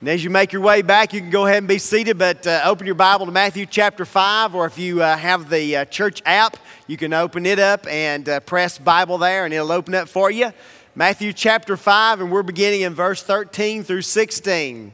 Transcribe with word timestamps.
And 0.00 0.10
as 0.10 0.22
you 0.22 0.28
make 0.28 0.52
your 0.52 0.60
way 0.60 0.82
back, 0.82 1.14
you 1.14 1.22
can 1.22 1.30
go 1.30 1.46
ahead 1.46 1.56
and 1.56 1.68
be 1.68 1.78
seated, 1.78 2.18
but 2.18 2.46
uh, 2.46 2.60
open 2.66 2.84
your 2.84 2.94
Bible 2.94 3.24
to 3.24 3.32
Matthew 3.32 3.64
chapter 3.64 4.04
5, 4.04 4.54
or 4.54 4.66
if 4.66 4.78
you 4.78 5.02
uh, 5.02 5.16
have 5.16 5.48
the 5.48 5.74
uh, 5.74 5.84
church 5.86 6.20
app, 6.26 6.58
you 6.86 6.98
can 6.98 7.14
open 7.14 7.46
it 7.46 7.58
up 7.58 7.86
and 7.86 8.28
uh, 8.28 8.40
press 8.40 8.76
Bible 8.76 9.16
there, 9.16 9.46
and 9.46 9.54
it'll 9.54 9.72
open 9.72 9.94
up 9.94 10.06
for 10.06 10.30
you. 10.30 10.52
Matthew 10.94 11.32
chapter 11.32 11.78
5, 11.78 12.20
and 12.20 12.30
we're 12.30 12.42
beginning 12.42 12.82
in 12.82 12.92
verse 12.92 13.22
13 13.22 13.84
through 13.84 14.02
16. 14.02 14.92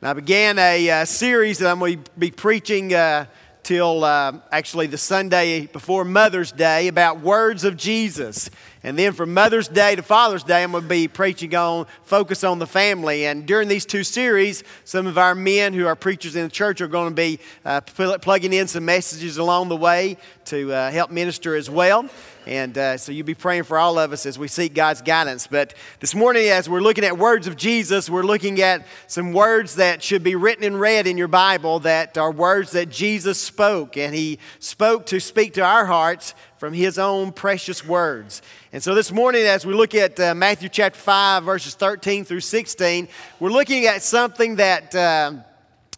And 0.00 0.08
I 0.08 0.12
began 0.12 0.56
a 0.60 0.88
uh, 0.88 1.04
series 1.04 1.58
that 1.58 1.68
I'm 1.68 1.80
going 1.80 2.04
to 2.04 2.10
be 2.16 2.30
preaching 2.30 2.94
uh, 2.94 3.26
till 3.64 4.06
actually 4.06 4.86
the 4.86 4.98
Sunday 4.98 5.66
before 5.66 6.04
Mother's 6.04 6.52
Day 6.52 6.86
about 6.86 7.22
words 7.22 7.64
of 7.64 7.76
Jesus. 7.76 8.50
And 8.84 8.96
then 8.96 9.12
from 9.12 9.34
Mother's 9.34 9.66
Day 9.66 9.96
to 9.96 10.02
Father's 10.02 10.44
Day, 10.44 10.62
I'm 10.62 10.70
going 10.70 10.84
to 10.84 10.88
be 10.88 11.08
preaching 11.08 11.54
on 11.56 11.86
focus 12.04 12.44
on 12.44 12.60
the 12.60 12.66
family. 12.66 13.26
And 13.26 13.44
during 13.44 13.66
these 13.66 13.84
two 13.84 14.04
series, 14.04 14.62
some 14.84 15.08
of 15.08 15.18
our 15.18 15.34
men 15.34 15.72
who 15.72 15.86
are 15.86 15.96
preachers 15.96 16.36
in 16.36 16.44
the 16.44 16.50
church 16.50 16.80
are 16.80 16.86
going 16.86 17.10
to 17.10 17.14
be 17.14 17.40
uh, 17.64 17.80
plugging 17.80 18.52
in 18.52 18.68
some 18.68 18.84
messages 18.84 19.36
along 19.36 19.68
the 19.68 19.76
way 19.76 20.16
to 20.46 20.72
uh, 20.72 20.90
help 20.92 21.10
minister 21.10 21.56
as 21.56 21.68
well. 21.68 22.08
And 22.48 22.78
uh, 22.78 22.96
so 22.96 23.12
you'll 23.12 23.26
be 23.26 23.34
praying 23.34 23.64
for 23.64 23.76
all 23.76 23.98
of 23.98 24.10
us 24.10 24.24
as 24.24 24.38
we 24.38 24.48
seek 24.48 24.72
God's 24.72 25.02
guidance. 25.02 25.46
But 25.46 25.74
this 26.00 26.14
morning, 26.14 26.48
as 26.48 26.66
we're 26.66 26.80
looking 26.80 27.04
at 27.04 27.18
words 27.18 27.46
of 27.46 27.56
Jesus, 27.56 28.08
we're 28.08 28.22
looking 28.22 28.62
at 28.62 28.86
some 29.06 29.34
words 29.34 29.74
that 29.74 30.02
should 30.02 30.22
be 30.22 30.34
written 30.34 30.64
and 30.64 30.80
read 30.80 31.06
in 31.06 31.18
your 31.18 31.28
Bible 31.28 31.80
that 31.80 32.16
are 32.16 32.32
words 32.32 32.70
that 32.70 32.88
Jesus 32.88 33.38
spoke. 33.38 33.98
And 33.98 34.14
he 34.14 34.38
spoke 34.60 35.04
to 35.06 35.20
speak 35.20 35.52
to 35.54 35.60
our 35.60 35.84
hearts 35.84 36.34
from 36.56 36.72
his 36.72 36.98
own 36.98 37.32
precious 37.32 37.84
words. 37.84 38.40
And 38.72 38.82
so 38.82 38.94
this 38.94 39.12
morning, 39.12 39.42
as 39.42 39.66
we 39.66 39.74
look 39.74 39.94
at 39.94 40.18
uh, 40.18 40.34
Matthew 40.34 40.70
chapter 40.70 40.98
5, 40.98 41.44
verses 41.44 41.74
13 41.74 42.24
through 42.24 42.40
16, 42.40 43.08
we're 43.40 43.50
looking 43.50 43.84
at 43.84 44.02
something 44.02 44.56
that 44.56 44.94
uh, 44.94 45.34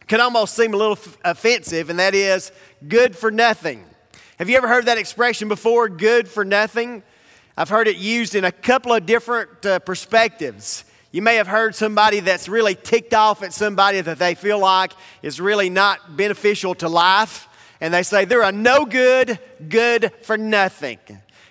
can 0.09 0.21
almost 0.21 0.57
seem 0.57 0.75
a 0.75 0.77
little 0.77 0.99
f- 1.01 1.17
offensive, 1.25 1.91
and 1.91 2.01
that 2.01 2.17
is 2.17 2.51
good 2.89 3.15
for 3.15 3.31
nothing. 3.31 3.85
Have 4.41 4.49
you 4.49 4.57
ever 4.57 4.69
heard 4.69 4.87
that 4.87 4.97
expression 4.97 5.49
before, 5.49 5.91
good 5.91 6.27
for 6.27 6.47
nothing? 6.47 7.03
I've 7.59 7.69
heard 7.69 7.87
it 7.87 7.99
used 7.99 8.35
in 8.35 8.47
a 8.47 8.51
couple 8.51 8.95
of 8.95 9.05
different 9.05 9.67
uh, 9.67 9.81
perspectives. 9.81 10.87
You 11.13 11.21
may 11.21 11.37
have 11.37 11.47
heard 11.47 11.75
somebody 11.75 12.21
that's 12.21 12.49
really 12.49 12.75
ticked 12.75 13.13
off 13.13 13.43
at 13.43 13.53
somebody 13.53 14.01
that 14.01 14.19
they 14.19 14.35
feel 14.35 14.59
like 14.59 14.93
is 15.21 15.43
really 15.43 15.69
not 15.69 16.17
beneficial 16.17 16.75
to 16.77 16.89
life 16.89 17.49
and 17.83 17.93
they 17.93 18.03
say 18.03 18.25
they're 18.25 18.41
a 18.41 18.51
no 18.51 18.87
good, 18.87 19.39
good 19.69 20.11
for 20.23 20.39
nothing. 20.39 21.01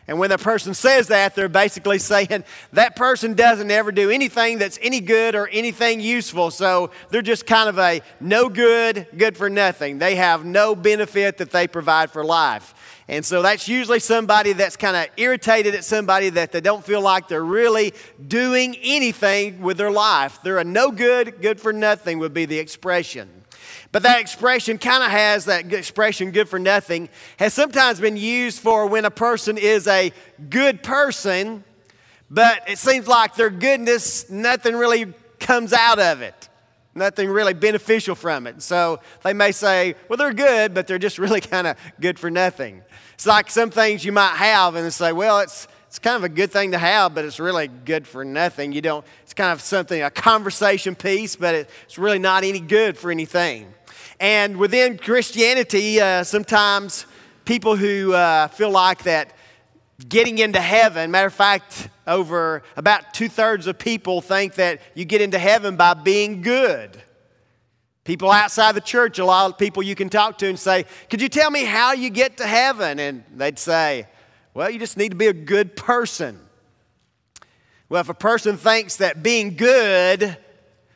And 0.09 0.17
when 0.17 0.31
the 0.31 0.39
person 0.39 0.73
says 0.73 1.09
that, 1.09 1.35
they're 1.35 1.47
basically 1.47 1.99
saying 1.99 2.43
that 2.73 2.95
person 2.95 3.35
doesn't 3.35 3.69
ever 3.69 3.91
do 3.91 4.09
anything 4.09 4.57
that's 4.57 4.79
any 4.81 4.99
good 4.99 5.35
or 5.35 5.47
anything 5.49 5.99
useful. 6.01 6.49
So 6.49 6.89
they're 7.11 7.21
just 7.21 7.45
kind 7.45 7.69
of 7.69 7.77
a 7.77 8.01
no 8.19 8.49
good, 8.49 9.05
good 9.15 9.37
for 9.37 9.47
nothing. 9.47 9.99
They 9.99 10.15
have 10.15 10.43
no 10.43 10.75
benefit 10.75 11.37
that 11.37 11.51
they 11.51 11.67
provide 11.67 12.09
for 12.09 12.25
life. 12.25 12.73
And 13.09 13.25
so 13.25 13.41
that's 13.41 13.67
usually 13.67 13.99
somebody 13.99 14.53
that's 14.53 14.75
kind 14.75 14.95
of 14.95 15.07
irritated 15.17 15.73
at 15.73 15.83
somebody 15.83 16.29
that 16.29 16.51
they 16.51 16.61
don't 16.61 16.85
feel 16.85 17.01
like 17.01 17.27
they're 17.27 17.43
really 17.43 17.95
doing 18.27 18.77
anything 18.83 19.61
with 19.61 19.77
their 19.77 19.89
life. 19.89 20.39
They're 20.43 20.59
a 20.59 20.63
no 20.63 20.91
good, 20.91 21.41
good 21.41 21.59
for 21.59 21.73
nothing, 21.73 22.19
would 22.19 22.35
be 22.35 22.45
the 22.45 22.59
expression. 22.59 23.27
But 23.91 24.03
that 24.03 24.21
expression 24.21 24.77
kind 24.77 25.03
of 25.03 25.09
has 25.09 25.45
that 25.45 25.73
expression, 25.73 26.29
good 26.29 26.47
for 26.47 26.59
nothing, 26.59 27.09
has 27.37 27.55
sometimes 27.55 27.99
been 27.99 28.15
used 28.15 28.59
for 28.59 28.85
when 28.85 29.05
a 29.05 29.11
person 29.11 29.57
is 29.57 29.87
a 29.87 30.13
good 30.51 30.83
person, 30.83 31.63
but 32.29 32.69
it 32.69 32.77
seems 32.77 33.07
like 33.07 33.33
their 33.33 33.49
goodness, 33.49 34.29
nothing 34.29 34.75
really 34.75 35.11
comes 35.39 35.73
out 35.73 35.97
of 35.97 36.21
it, 36.21 36.48
nothing 36.99 37.29
really 37.29 37.53
beneficial 37.55 38.13
from 38.13 38.45
it. 38.45 38.61
So 38.61 38.99
they 39.23 39.33
may 39.33 39.51
say, 39.51 39.95
well, 40.07 40.17
they're 40.17 40.33
good, 40.33 40.73
but 40.73 40.85
they're 40.85 40.99
just 40.99 41.17
really 41.25 41.41
kind 41.41 41.65
of 41.65 41.77
good 41.99 42.19
for 42.19 42.29
nothing. 42.29 42.83
It's 43.15 43.25
like 43.25 43.49
some 43.49 43.71
things 43.71 44.05
you 44.05 44.11
might 44.11 44.35
have 44.35 44.75
and 44.75 44.93
say, 44.93 45.11
well, 45.11 45.39
it's, 45.39 45.67
it's 45.87 45.97
kind 45.97 46.15
of 46.15 46.23
a 46.23 46.29
good 46.29 46.51
thing 46.51 46.71
to 46.71 46.77
have, 46.77 47.15
but 47.15 47.25
it's 47.25 47.39
really 47.39 47.67
good 47.67 48.05
for 48.05 48.23
nothing. 48.23 48.71
You 48.71 48.81
don't, 48.81 49.05
it's 49.23 49.33
kind 49.33 49.51
of 49.51 49.61
something, 49.61 50.01
a 50.03 50.11
conversation 50.11 50.93
piece, 50.93 51.35
but 51.35 51.55
it's 51.55 51.97
really 51.97 52.19
not 52.19 52.43
any 52.43 52.59
good 52.59 52.95
for 52.95 53.09
anything. 53.09 53.73
And 54.19 54.57
within 54.57 54.97
Christianity, 54.97 55.99
uh, 55.99 56.23
sometimes 56.23 57.05
people 57.45 57.75
who 57.75 58.13
uh, 58.13 58.49
feel 58.49 58.69
like 58.69 59.03
that 59.03 59.33
getting 60.07 60.37
into 60.37 60.61
heaven, 60.61 61.11
matter 61.11 61.27
of 61.27 61.33
fact, 61.33 61.89
over 62.07 62.63
about 62.77 63.13
two 63.13 63.27
thirds 63.27 63.67
of 63.67 63.77
people 63.77 64.21
think 64.21 64.55
that 64.55 64.81
you 64.95 65.05
get 65.05 65.21
into 65.21 65.37
heaven 65.37 65.75
by 65.75 65.93
being 65.93 66.41
good. 66.41 67.01
People 68.05 68.31
outside 68.31 68.73
the 68.73 68.81
church, 68.81 69.19
a 69.19 69.25
lot 69.25 69.51
of 69.51 69.57
people 69.57 69.83
you 69.83 69.95
can 69.95 70.09
talk 70.09 70.37
to 70.39 70.47
and 70.47 70.57
say, 70.57 70.85
Could 71.09 71.21
you 71.21 71.29
tell 71.29 71.51
me 71.51 71.65
how 71.65 71.93
you 71.93 72.09
get 72.09 72.37
to 72.37 72.47
heaven? 72.47 72.99
And 72.99 73.23
they'd 73.35 73.59
say, 73.59 74.07
Well, 74.53 74.69
you 74.69 74.79
just 74.79 74.97
need 74.97 75.09
to 75.09 75.17
be 75.17 75.27
a 75.27 75.33
good 75.33 75.75
person. 75.75 76.39
Well, 77.89 78.01
if 78.01 78.09
a 78.09 78.13
person 78.13 78.57
thinks 78.57 78.97
that 78.97 79.21
being 79.21 79.55
good 79.55 80.37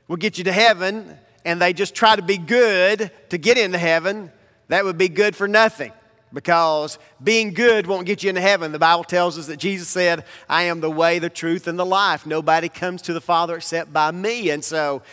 will 0.08 0.16
get 0.18 0.38
you 0.38 0.44
to 0.46 0.52
heaven, 0.52 1.18
and 1.46 1.62
they 1.62 1.74
just 1.74 1.94
try 1.94 2.16
to 2.16 2.22
be 2.22 2.38
good 2.38 3.12
to 3.30 3.38
get 3.38 3.58
into 3.58 3.78
heaven, 3.78 4.32
that 4.70 4.86
would 4.86 4.98
be 4.98 5.10
good 5.10 5.36
for 5.36 5.48
nothing 5.48 5.92
because 6.34 6.98
being 7.24 7.54
good 7.54 7.86
won't 7.88 8.08
get 8.08 8.24
you 8.24 8.30
into 8.30 8.42
heaven. 8.42 8.72
The 8.72 8.80
Bible 8.80 9.04
tells 9.04 9.38
us 9.38 9.48
that 9.48 9.58
Jesus 9.58 9.88
said, 9.88 10.26
I 10.50 10.64
am 10.64 10.82
the 10.82 10.90
way, 10.90 11.20
the 11.20 11.30
truth, 11.30 11.68
and 11.68 11.78
the 11.78 11.86
life. 11.86 12.26
Nobody 12.26 12.70
comes 12.70 13.04
to 13.04 13.14
the 13.14 13.22
Father 13.22 13.56
except 13.56 13.94
by 13.94 14.12
me. 14.12 14.50
And 14.50 14.64
so 14.64 15.04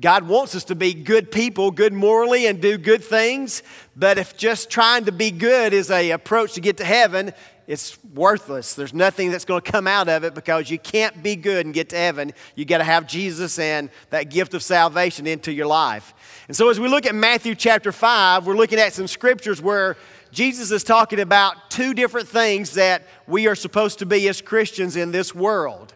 God 0.00 0.26
wants 0.26 0.56
us 0.56 0.64
to 0.64 0.74
be 0.74 0.92
good 0.92 1.30
people, 1.30 1.70
good 1.70 1.92
morally, 1.92 2.46
and 2.46 2.60
do 2.60 2.76
good 2.76 3.04
things. 3.04 3.62
But 3.94 4.18
if 4.18 4.36
just 4.36 4.68
trying 4.68 5.04
to 5.04 5.12
be 5.12 5.30
good 5.30 5.72
is 5.72 5.90
a 5.90 6.10
approach 6.10 6.54
to 6.54 6.60
get 6.60 6.78
to 6.78 6.84
heaven, 6.84 7.32
it's 7.66 8.02
worthless. 8.12 8.74
There's 8.74 8.92
nothing 8.92 9.30
that's 9.30 9.44
going 9.44 9.62
to 9.62 9.72
come 9.72 9.86
out 9.86 10.08
of 10.08 10.24
it 10.24 10.34
because 10.34 10.68
you 10.68 10.78
can't 10.78 11.22
be 11.22 11.34
good 11.36 11.64
and 11.64 11.74
get 11.74 11.90
to 11.90 11.96
heaven. 11.96 12.32
You 12.56 12.64
got 12.64 12.78
to 12.78 12.84
have 12.84 13.06
Jesus 13.06 13.58
and 13.58 13.88
that 14.10 14.24
gift 14.24 14.52
of 14.52 14.62
salvation 14.62 15.26
into 15.26 15.52
your 15.52 15.66
life. 15.66 16.12
And 16.48 16.56
so, 16.56 16.68
as 16.68 16.78
we 16.78 16.88
look 16.88 17.06
at 17.06 17.14
Matthew 17.14 17.54
chapter 17.54 17.90
5, 17.90 18.46
we're 18.46 18.56
looking 18.56 18.78
at 18.78 18.92
some 18.92 19.06
scriptures 19.06 19.62
where 19.62 19.96
Jesus 20.34 20.70
is 20.72 20.82
talking 20.82 21.20
about 21.20 21.70
two 21.70 21.94
different 21.94 22.28
things 22.28 22.72
that 22.72 23.04
we 23.26 23.46
are 23.46 23.54
supposed 23.54 24.00
to 24.00 24.06
be 24.06 24.28
as 24.28 24.40
Christians 24.40 24.96
in 24.96 25.12
this 25.12 25.34
world. 25.34 25.94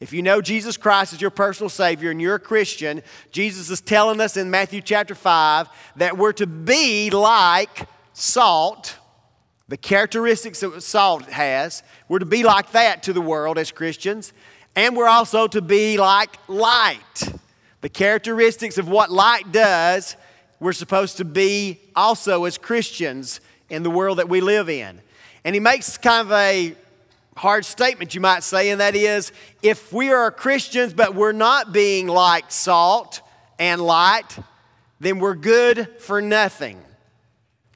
If 0.00 0.12
you 0.12 0.22
know 0.22 0.40
Jesus 0.40 0.76
Christ 0.76 1.12
as 1.12 1.20
your 1.20 1.30
personal 1.30 1.68
Savior 1.68 2.10
and 2.10 2.20
you're 2.20 2.36
a 2.36 2.40
Christian, 2.40 3.02
Jesus 3.30 3.70
is 3.70 3.80
telling 3.80 4.20
us 4.20 4.36
in 4.36 4.50
Matthew 4.50 4.80
chapter 4.80 5.14
5 5.14 5.68
that 5.96 6.16
we're 6.16 6.32
to 6.32 6.46
be 6.46 7.10
like 7.10 7.86
salt 8.12 8.96
the 9.68 9.76
characteristics 9.76 10.60
that 10.60 10.80
salt 10.82 11.24
has. 11.24 11.82
We're 12.08 12.20
to 12.20 12.26
be 12.26 12.44
like 12.44 12.70
that 12.72 13.02
to 13.04 13.12
the 13.12 13.20
world 13.20 13.58
as 13.58 13.72
Christians. 13.72 14.32
And 14.76 14.96
we're 14.96 15.08
also 15.08 15.48
to 15.48 15.60
be 15.60 15.98
like 15.98 16.36
light. 16.48 17.32
The 17.80 17.88
characteristics 17.88 18.78
of 18.78 18.88
what 18.88 19.10
light 19.10 19.50
does, 19.50 20.16
we're 20.60 20.72
supposed 20.72 21.16
to 21.16 21.24
be 21.24 21.80
also 21.94 22.44
as 22.44 22.58
Christians 22.58 23.40
in 23.70 23.82
the 23.82 23.90
world 23.90 24.18
that 24.18 24.28
we 24.28 24.40
live 24.40 24.68
in. 24.68 25.00
And 25.44 25.54
he 25.54 25.60
makes 25.60 25.96
kind 25.98 26.26
of 26.26 26.32
a 26.32 26.74
hard 27.36 27.64
statement, 27.64 28.14
you 28.14 28.20
might 28.20 28.42
say, 28.42 28.70
and 28.70 28.80
that 28.80 28.96
is 28.96 29.32
if 29.62 29.92
we 29.92 30.10
are 30.10 30.30
Christians 30.30 30.94
but 30.94 31.14
we're 31.14 31.32
not 31.32 31.72
being 31.72 32.06
like 32.08 32.50
salt 32.50 33.20
and 33.58 33.80
light, 33.80 34.38
then 35.00 35.18
we're 35.18 35.34
good 35.34 36.00
for 36.00 36.22
nothing. 36.22 36.80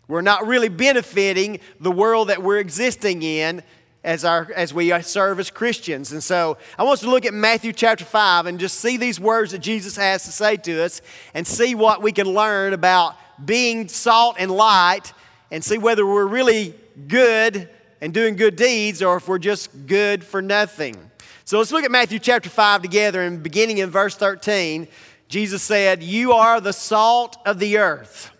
We're 0.08 0.22
not 0.22 0.46
really 0.46 0.68
benefiting 0.68 1.60
the 1.78 1.92
world 1.92 2.30
that 2.30 2.42
we're 2.42 2.58
existing 2.58 3.22
in 3.22 3.62
as, 4.02 4.24
our, 4.24 4.50
as 4.56 4.72
we 4.72 4.98
serve 5.02 5.38
as 5.38 5.50
Christians. 5.50 6.12
And 6.12 6.24
so 6.24 6.56
I 6.78 6.82
want 6.82 6.94
us 6.94 7.00
to 7.00 7.10
look 7.10 7.26
at 7.26 7.34
Matthew 7.34 7.72
chapter 7.72 8.04
5 8.04 8.46
and 8.46 8.58
just 8.58 8.80
see 8.80 8.96
these 8.96 9.20
words 9.20 9.52
that 9.52 9.58
Jesus 9.58 9.96
has 9.96 10.24
to 10.24 10.32
say 10.32 10.56
to 10.56 10.82
us 10.82 11.02
and 11.34 11.46
see 11.46 11.74
what 11.74 12.02
we 12.02 12.12
can 12.12 12.26
learn 12.26 12.72
about 12.72 13.14
being 13.44 13.88
salt 13.88 14.36
and 14.38 14.50
light 14.50 15.12
and 15.50 15.64
see 15.64 15.78
whether 15.78 16.06
we're 16.06 16.26
really 16.26 16.74
good 17.08 17.68
and 18.00 18.14
doing 18.14 18.36
good 18.36 18.56
deeds 18.56 19.02
or 19.02 19.16
if 19.16 19.28
we're 19.28 19.38
just 19.38 19.86
good 19.86 20.24
for 20.24 20.40
nothing. 20.40 20.96
So 21.44 21.58
let's 21.58 21.72
look 21.72 21.84
at 21.84 21.90
Matthew 21.90 22.18
chapter 22.18 22.48
5 22.48 22.82
together 22.82 23.22
and 23.22 23.42
beginning 23.42 23.78
in 23.78 23.90
verse 23.90 24.14
13. 24.14 24.88
Jesus 25.28 25.62
said, 25.62 26.02
You 26.02 26.32
are 26.32 26.60
the 26.60 26.72
salt 26.72 27.36
of 27.44 27.58
the 27.58 27.78
earth. 27.78 28.30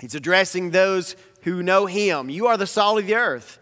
He's 0.00 0.14
addressing 0.14 0.70
those 0.70 1.16
who 1.42 1.62
know 1.62 1.86
him. 1.86 2.28
You 2.30 2.46
are 2.46 2.56
the 2.56 2.66
salt 2.66 2.98
of 2.98 3.06
the 3.06 3.14
earth. 3.14 3.58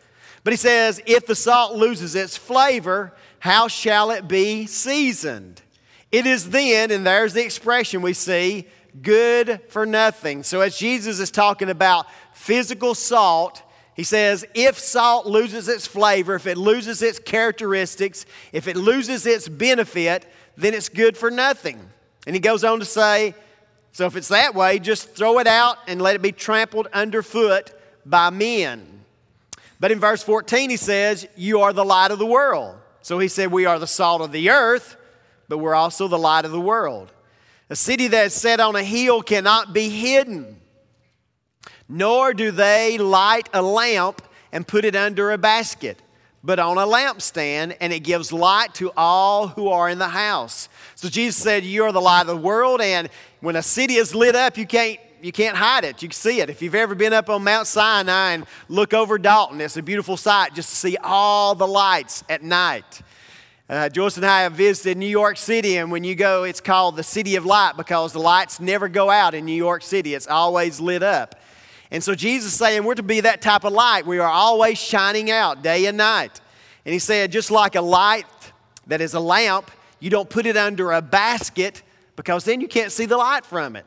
But 0.46 0.52
he 0.52 0.56
says, 0.56 1.02
if 1.06 1.26
the 1.26 1.34
salt 1.34 1.74
loses 1.74 2.14
its 2.14 2.36
flavor, 2.36 3.12
how 3.40 3.68
shall 3.68 4.12
it 4.12 4.28
be 4.28 4.66
seasoned? 4.66 5.60
It 6.12 6.24
is 6.24 6.50
then, 6.50 6.92
and 6.92 7.04
there's 7.04 7.32
the 7.32 7.44
expression 7.44 8.00
we 8.00 8.12
see, 8.12 8.68
good 9.02 9.60
for 9.68 9.84
nothing. 9.84 10.44
So 10.44 10.60
as 10.60 10.78
Jesus 10.78 11.18
is 11.18 11.30
talking 11.30 11.68
about 11.68 12.06
physical 12.36 12.94
salt, 12.94 13.62
he 13.94 14.04
says, 14.04 14.44
if 14.54 14.78
salt 14.78 15.26
loses 15.26 15.68
its 15.68 15.86
flavor, 15.86 16.34
if 16.34 16.46
it 16.46 16.58
loses 16.58 17.00
its 17.00 17.18
characteristics, 17.18 18.26
if 18.52 18.68
it 18.68 18.76
loses 18.76 19.24
its 19.24 19.48
benefit, 19.48 20.30
then 20.56 20.74
it's 20.74 20.90
good 20.90 21.16
for 21.16 21.30
nothing. 21.30 21.80
And 22.26 22.36
he 22.36 22.40
goes 22.40 22.62
on 22.62 22.78
to 22.78 22.84
say, 22.84 23.34
so 23.92 24.04
if 24.04 24.14
it's 24.14 24.28
that 24.28 24.54
way, 24.54 24.78
just 24.78 25.08
throw 25.14 25.38
it 25.38 25.46
out 25.46 25.78
and 25.88 26.02
let 26.02 26.14
it 26.14 26.20
be 26.20 26.30
trampled 26.30 26.88
underfoot 26.92 27.72
by 28.04 28.28
men. 28.28 28.86
But 29.80 29.90
in 29.90 29.98
verse 29.98 30.22
14, 30.22 30.68
he 30.68 30.76
says, 30.76 31.26
You 31.34 31.62
are 31.62 31.72
the 31.72 31.84
light 31.84 32.10
of 32.10 32.18
the 32.18 32.26
world. 32.26 32.76
So 33.00 33.18
he 33.18 33.28
said, 33.28 33.50
We 33.50 33.64
are 33.64 33.78
the 33.78 33.86
salt 33.86 34.20
of 34.20 34.32
the 34.32 34.50
earth, 34.50 34.96
but 35.48 35.58
we're 35.58 35.74
also 35.74 36.06
the 36.06 36.18
light 36.18 36.44
of 36.44 36.50
the 36.50 36.60
world. 36.60 37.10
A 37.70 37.76
city 37.76 38.08
that 38.08 38.26
is 38.26 38.34
set 38.34 38.60
on 38.60 38.76
a 38.76 38.82
hill 38.82 39.22
cannot 39.22 39.72
be 39.72 39.88
hidden, 39.88 40.60
nor 41.88 42.34
do 42.34 42.50
they 42.50 42.98
light 42.98 43.48
a 43.52 43.62
lamp 43.62 44.22
and 44.52 44.66
put 44.66 44.84
it 44.84 44.96
under 44.96 45.32
a 45.32 45.38
basket, 45.38 46.00
but 46.42 46.58
on 46.58 46.78
a 46.78 46.86
lampstand, 46.86 47.76
and 47.80 47.92
it 47.92 48.00
gives 48.00 48.32
light 48.32 48.74
to 48.74 48.92
all 48.96 49.48
who 49.48 49.68
are 49.68 49.88
in 49.88 49.98
the 49.98 50.08
house. 50.08 50.68
So 50.94 51.08
Jesus 51.08 51.42
said, 51.42 51.64
You 51.64 51.84
are 51.84 51.92
the 51.92 52.00
light 52.00 52.22
of 52.22 52.26
the 52.28 52.36
world, 52.36 52.80
and 52.80 53.08
when 53.40 53.56
a 53.56 53.62
city 53.62 53.94
is 53.94 54.14
lit 54.14 54.34
up, 54.34 54.56
you 54.56 54.66
can't 54.66 54.98
you 55.22 55.32
can't 55.32 55.56
hide 55.56 55.84
it. 55.84 56.02
You 56.02 56.08
can 56.08 56.14
see 56.14 56.40
it. 56.40 56.50
If 56.50 56.62
you've 56.62 56.74
ever 56.74 56.94
been 56.94 57.12
up 57.12 57.30
on 57.30 57.42
Mount 57.42 57.66
Sinai 57.66 58.32
and 58.32 58.46
look 58.68 58.94
over 58.94 59.18
Dalton, 59.18 59.60
it's 59.60 59.76
a 59.76 59.82
beautiful 59.82 60.16
sight 60.16 60.54
just 60.54 60.68
to 60.68 60.76
see 60.76 60.96
all 61.02 61.54
the 61.54 61.66
lights 61.66 62.22
at 62.28 62.42
night. 62.42 63.02
Uh, 63.68 63.88
Joyce 63.88 64.16
and 64.16 64.26
I 64.26 64.42
have 64.42 64.52
visited 64.52 64.96
New 64.96 65.08
York 65.08 65.36
City, 65.36 65.78
and 65.78 65.90
when 65.90 66.04
you 66.04 66.14
go, 66.14 66.44
it's 66.44 66.60
called 66.60 66.94
the 66.94 67.02
City 67.02 67.34
of 67.34 67.44
Light 67.44 67.76
because 67.76 68.12
the 68.12 68.20
lights 68.20 68.60
never 68.60 68.88
go 68.88 69.10
out 69.10 69.34
in 69.34 69.44
New 69.44 69.56
York 69.56 69.82
City. 69.82 70.14
It's 70.14 70.28
always 70.28 70.78
lit 70.78 71.02
up. 71.02 71.34
And 71.90 72.02
so 72.02 72.14
Jesus 72.14 72.52
saying 72.54 72.84
we're 72.84 72.94
to 72.94 73.02
be 73.02 73.20
that 73.20 73.42
type 73.42 73.64
of 73.64 73.72
light. 73.72 74.06
We 74.06 74.18
are 74.18 74.28
always 74.28 74.78
shining 74.78 75.30
out 75.30 75.62
day 75.62 75.86
and 75.86 75.96
night. 75.96 76.40
And 76.84 76.92
he 76.92 76.98
said, 76.98 77.32
just 77.32 77.50
like 77.50 77.74
a 77.74 77.80
light 77.80 78.26
that 78.86 79.00
is 79.00 79.14
a 79.14 79.20
lamp, 79.20 79.70
you 80.00 80.10
don't 80.10 80.28
put 80.28 80.46
it 80.46 80.56
under 80.56 80.92
a 80.92 81.02
basket 81.02 81.82
because 82.16 82.44
then 82.44 82.60
you 82.60 82.68
can't 82.68 82.92
see 82.92 83.06
the 83.06 83.16
light 83.16 83.44
from 83.44 83.76
it. 83.76 83.86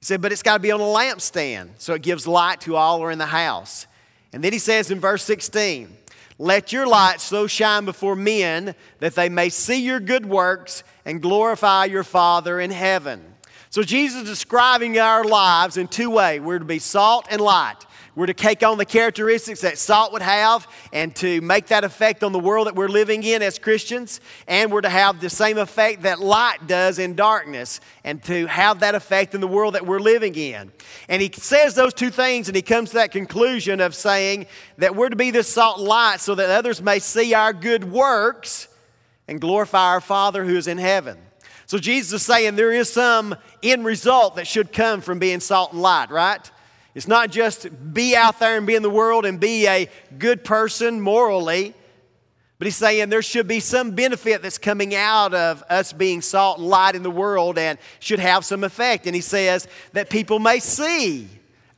He 0.00 0.06
said, 0.06 0.20
but 0.20 0.32
it's 0.32 0.42
got 0.42 0.54
to 0.54 0.60
be 0.60 0.72
on 0.72 0.80
a 0.80 0.84
lampstand 0.84 1.70
so 1.78 1.94
it 1.94 2.02
gives 2.02 2.26
light 2.26 2.60
to 2.62 2.76
all 2.76 2.98
who 2.98 3.04
are 3.04 3.10
in 3.10 3.18
the 3.18 3.26
house. 3.26 3.86
And 4.32 4.42
then 4.42 4.52
he 4.52 4.58
says 4.58 4.90
in 4.90 4.98
verse 4.98 5.22
16, 5.22 5.96
let 6.38 6.72
your 6.72 6.86
light 6.86 7.20
so 7.20 7.46
shine 7.46 7.84
before 7.84 8.16
men 8.16 8.74
that 8.98 9.14
they 9.14 9.28
may 9.28 9.48
see 9.48 9.84
your 9.84 10.00
good 10.00 10.26
works 10.26 10.82
and 11.04 11.22
glorify 11.22 11.84
your 11.84 12.04
Father 12.04 12.58
in 12.58 12.70
heaven. 12.70 13.31
So 13.72 13.82
Jesus 13.82 14.24
is 14.24 14.28
describing 14.28 14.98
our 14.98 15.24
lives 15.24 15.78
in 15.78 15.88
two 15.88 16.10
ways. 16.10 16.42
We're 16.42 16.58
to 16.58 16.64
be 16.66 16.78
salt 16.78 17.26
and 17.30 17.40
light. 17.40 17.86
We're 18.14 18.26
to 18.26 18.34
take 18.34 18.62
on 18.62 18.76
the 18.76 18.84
characteristics 18.84 19.62
that 19.62 19.78
salt 19.78 20.12
would 20.12 20.20
have 20.20 20.68
and 20.92 21.16
to 21.16 21.40
make 21.40 21.68
that 21.68 21.82
effect 21.82 22.22
on 22.22 22.32
the 22.32 22.38
world 22.38 22.66
that 22.66 22.74
we're 22.74 22.90
living 22.90 23.22
in 23.22 23.40
as 23.40 23.58
Christians. 23.58 24.20
And 24.46 24.70
we're 24.70 24.82
to 24.82 24.90
have 24.90 25.22
the 25.22 25.30
same 25.30 25.56
effect 25.56 26.02
that 26.02 26.20
light 26.20 26.66
does 26.66 26.98
in 26.98 27.14
darkness 27.14 27.80
and 28.04 28.22
to 28.24 28.44
have 28.44 28.80
that 28.80 28.94
effect 28.94 29.34
in 29.34 29.40
the 29.40 29.48
world 29.48 29.74
that 29.74 29.86
we're 29.86 30.00
living 30.00 30.34
in. 30.34 30.70
And 31.08 31.22
he 31.22 31.32
says 31.32 31.74
those 31.74 31.94
two 31.94 32.10
things 32.10 32.48
and 32.50 32.56
he 32.56 32.60
comes 32.60 32.90
to 32.90 32.96
that 32.96 33.10
conclusion 33.10 33.80
of 33.80 33.94
saying 33.94 34.48
that 34.76 34.94
we're 34.94 35.08
to 35.08 35.16
be 35.16 35.30
this 35.30 35.48
salt 35.50 35.78
and 35.78 35.88
light 35.88 36.20
so 36.20 36.34
that 36.34 36.50
others 36.50 36.82
may 36.82 36.98
see 36.98 37.32
our 37.32 37.54
good 37.54 37.84
works 37.84 38.68
and 39.26 39.40
glorify 39.40 39.92
our 39.92 40.02
Father 40.02 40.44
who 40.44 40.58
is 40.58 40.66
in 40.66 40.76
heaven. 40.76 41.16
So 41.72 41.78
Jesus 41.78 42.12
is 42.12 42.22
saying 42.22 42.56
there 42.56 42.70
is 42.70 42.92
some 42.92 43.34
end 43.62 43.86
result 43.86 44.36
that 44.36 44.46
should 44.46 44.74
come 44.74 45.00
from 45.00 45.18
being 45.18 45.40
salt 45.40 45.72
and 45.72 45.80
light, 45.80 46.10
right? 46.10 46.50
It's 46.94 47.08
not 47.08 47.30
just 47.30 47.66
be 47.94 48.14
out 48.14 48.38
there 48.38 48.58
and 48.58 48.66
be 48.66 48.74
in 48.74 48.82
the 48.82 48.90
world 48.90 49.24
and 49.24 49.40
be 49.40 49.66
a 49.66 49.88
good 50.18 50.44
person 50.44 51.00
morally, 51.00 51.72
but 52.58 52.66
he's 52.66 52.76
saying 52.76 53.08
there 53.08 53.22
should 53.22 53.48
be 53.48 53.58
some 53.58 53.92
benefit 53.92 54.42
that's 54.42 54.58
coming 54.58 54.94
out 54.94 55.32
of 55.32 55.64
us 55.70 55.94
being 55.94 56.20
salt 56.20 56.58
and 56.58 56.68
light 56.68 56.94
in 56.94 57.02
the 57.02 57.10
world 57.10 57.56
and 57.56 57.78
should 58.00 58.18
have 58.18 58.44
some 58.44 58.64
effect. 58.64 59.06
And 59.06 59.14
he 59.14 59.22
says 59.22 59.66
that 59.94 60.10
people 60.10 60.40
may 60.40 60.58
see 60.58 61.26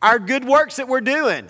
our 0.02 0.18
good 0.18 0.44
works 0.44 0.74
that 0.74 0.88
we're 0.88 1.02
doing. 1.02 1.46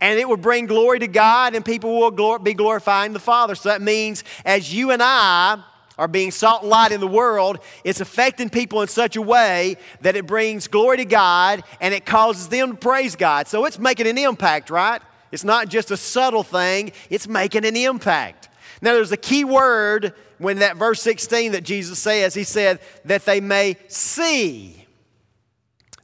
And 0.00 0.16
it 0.20 0.28
will 0.28 0.36
bring 0.36 0.66
glory 0.66 1.00
to 1.00 1.08
God, 1.08 1.56
and 1.56 1.64
people 1.64 1.98
will 1.98 2.38
be 2.38 2.54
glorifying 2.54 3.14
the 3.14 3.18
Father. 3.18 3.56
So 3.56 3.68
that 3.68 3.82
means 3.82 4.22
as 4.44 4.72
you 4.72 4.92
and 4.92 5.02
I 5.02 5.64
are 6.00 6.08
being 6.08 6.30
salt 6.30 6.62
and 6.62 6.70
light 6.70 6.92
in 6.92 7.00
the 7.00 7.06
world, 7.06 7.58
it's 7.84 8.00
affecting 8.00 8.48
people 8.48 8.80
in 8.80 8.88
such 8.88 9.16
a 9.16 9.22
way 9.22 9.76
that 10.00 10.16
it 10.16 10.26
brings 10.26 10.66
glory 10.66 10.96
to 10.96 11.04
God 11.04 11.62
and 11.78 11.92
it 11.92 12.06
causes 12.06 12.48
them 12.48 12.70
to 12.70 12.76
praise 12.76 13.16
God. 13.16 13.46
So 13.46 13.66
it's 13.66 13.78
making 13.78 14.06
an 14.06 14.16
impact, 14.16 14.70
right? 14.70 15.02
It's 15.30 15.44
not 15.44 15.68
just 15.68 15.90
a 15.90 15.98
subtle 15.98 16.42
thing, 16.42 16.92
it's 17.10 17.28
making 17.28 17.66
an 17.66 17.76
impact. 17.76 18.48
Now, 18.80 18.94
there's 18.94 19.12
a 19.12 19.18
key 19.18 19.44
word 19.44 20.14
when 20.38 20.60
that 20.60 20.78
verse 20.78 21.02
16 21.02 21.52
that 21.52 21.64
Jesus 21.64 21.98
says, 21.98 22.32
He 22.32 22.44
said, 22.44 22.80
that 23.04 23.26
they 23.26 23.42
may 23.42 23.76
see. 23.88 24.86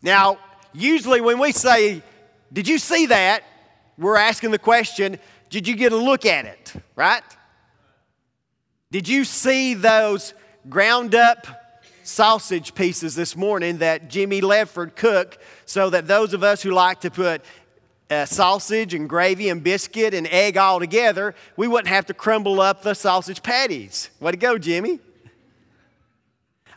Now, 0.03 0.39
usually 0.75 1.23
when 1.23 1.39
we 1.39 1.53
say, 1.53 2.03
Did 2.53 2.69
you 2.69 2.79
see 2.79 3.07
that? 3.07 3.43
we're 3.97 4.19
asking 4.19 4.51
the 4.51 4.59
question, 4.59 5.19
Did 5.49 5.67
you 5.67 5.75
get 5.75 5.93
a 5.93 5.97
look 5.97 6.27
at 6.27 6.45
it, 6.45 6.75
right? 6.97 7.23
Did 8.97 9.09
you 9.09 9.25
see 9.25 9.75
those 9.75 10.33
ground 10.71 11.15
up 11.15 11.47
sausage 12.03 12.75
pieces 12.75 13.15
this 13.15 13.37
morning 13.37 13.77
that 13.77 14.09
Jimmy 14.09 14.41
Ledford 14.41 14.97
cooked 14.97 15.37
so 15.67 15.91
that 15.91 16.07
those 16.07 16.33
of 16.33 16.43
us 16.43 16.63
who 16.63 16.71
like 16.71 17.03
to 17.03 17.11
put 17.11 17.45
uh, 18.09 18.25
sausage 18.25 18.95
and 18.95 19.07
gravy 19.07 19.51
and 19.51 19.63
biscuit 19.63 20.15
and 20.15 20.27
egg 20.29 20.57
all 20.57 20.81
together, 20.81 21.35
we 21.59 21.69
wouldn't 21.69 21.89
have 21.89 22.07
to 22.07 22.15
crumble 22.15 22.59
up 22.59 22.81
the 22.81 22.95
sausage 22.95 23.43
patties. 23.43 24.09
Way 24.19 24.31
to 24.31 24.39
go, 24.39 24.57
Jimmy. 24.57 24.99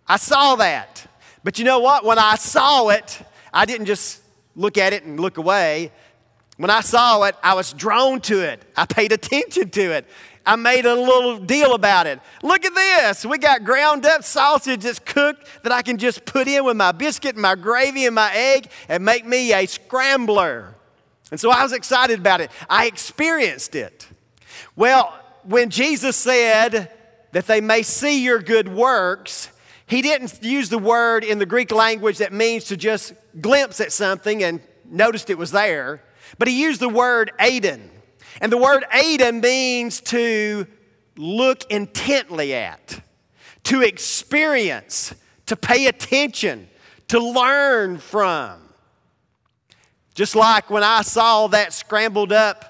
I 0.06 0.18
saw 0.18 0.58
that. 0.58 1.08
But 1.46 1.58
you 1.58 1.64
know 1.64 1.80
what? 1.80 2.04
When 2.04 2.20
I 2.20 2.36
saw 2.36 2.90
it, 2.90 3.18
I 3.54 3.64
didn't 3.64 3.86
just 3.86 4.22
look 4.58 4.78
at 4.78 4.92
it 4.92 5.06
and 5.06 5.18
look 5.18 5.38
away. 5.38 5.94
When 6.58 6.70
I 6.70 6.82
saw 6.82 7.24
it, 7.24 7.38
I 7.42 7.54
was 7.54 7.72
drawn 7.72 8.20
to 8.24 8.42
it. 8.42 8.62
I 8.76 8.86
paid 8.86 9.14
attention 9.14 9.70
to 9.70 9.94
it. 9.94 10.06
I 10.46 10.56
made 10.56 10.86
a 10.86 10.96
little 10.96 11.38
deal 11.38 11.76
about 11.76 12.08
it. 12.08 12.20
Look 12.42 12.66
at 12.66 12.74
this. 12.74 13.26
We 13.26 13.38
got 13.38 13.64
ground 13.64 14.06
up 14.06 14.24
sausage 14.24 14.84
that's 14.84 15.00
cooked 15.00 15.46
that 15.64 15.72
I 15.72 15.82
can 15.82 15.98
just 15.98 16.26
put 16.26 16.48
in 16.48 16.64
with 16.66 16.78
my 16.78 16.92
biscuit 16.92 17.36
and 17.36 17.42
my 17.42 17.56
gravy 17.56 18.06
and 18.06 18.16
my 18.16 18.32
egg 18.34 18.70
and 18.88 19.06
make 19.06 19.26
me 19.26 19.54
a 19.54 19.66
scrambler. 19.66 20.76
And 21.32 21.40
so 21.40 21.52
I 21.52 21.62
was 21.62 21.74
excited 21.74 22.20
about 22.20 22.42
it. 22.42 22.50
I 22.70 22.88
experienced 22.88 23.76
it. 23.76 24.08
Well, 24.76 25.14
when 25.44 25.70
Jesus 25.70 26.16
said 26.16 26.92
that 27.32 27.46
they 27.46 27.62
may 27.62 27.84
see 27.84 28.24
your 28.24 28.40
good 28.40 28.68
works, 28.68 29.50
he 29.86 30.02
didn't 30.02 30.44
use 30.44 30.70
the 30.70 30.78
word 30.78 31.24
in 31.24 31.40
the 31.40 31.46
Greek 31.46 31.72
language 31.72 32.20
that 32.20 32.34
means 32.34 32.66
to 32.66 32.78
just 32.78 33.14
glimpse 33.42 33.80
at 33.80 33.92
something 33.92 34.44
and 34.44 34.62
noticed 34.86 35.30
it 35.30 35.38
was 35.38 35.52
there, 35.52 36.02
but 36.38 36.48
he 36.48 36.62
used 36.62 36.80
the 36.80 36.90
word 36.90 37.32
eidon. 37.40 37.90
And 38.42 38.52
the 38.52 38.58
word 38.58 38.86
eidon 38.94 39.42
means 39.42 40.02
to 40.02 40.68
look 41.18 41.70
intently 41.70 42.54
at, 42.54 43.02
to 43.64 43.82
experience, 43.82 45.14
to 45.48 45.56
pay 45.56 45.88
attention, 45.88 46.70
to 47.10 47.20
learn 47.20 47.98
from. 47.98 48.62
Just 50.14 50.36
like 50.36 50.70
when 50.70 50.84
I 50.84 51.02
saw 51.02 51.48
that 51.48 51.74
scrambled 51.74 52.32
up 52.32 52.66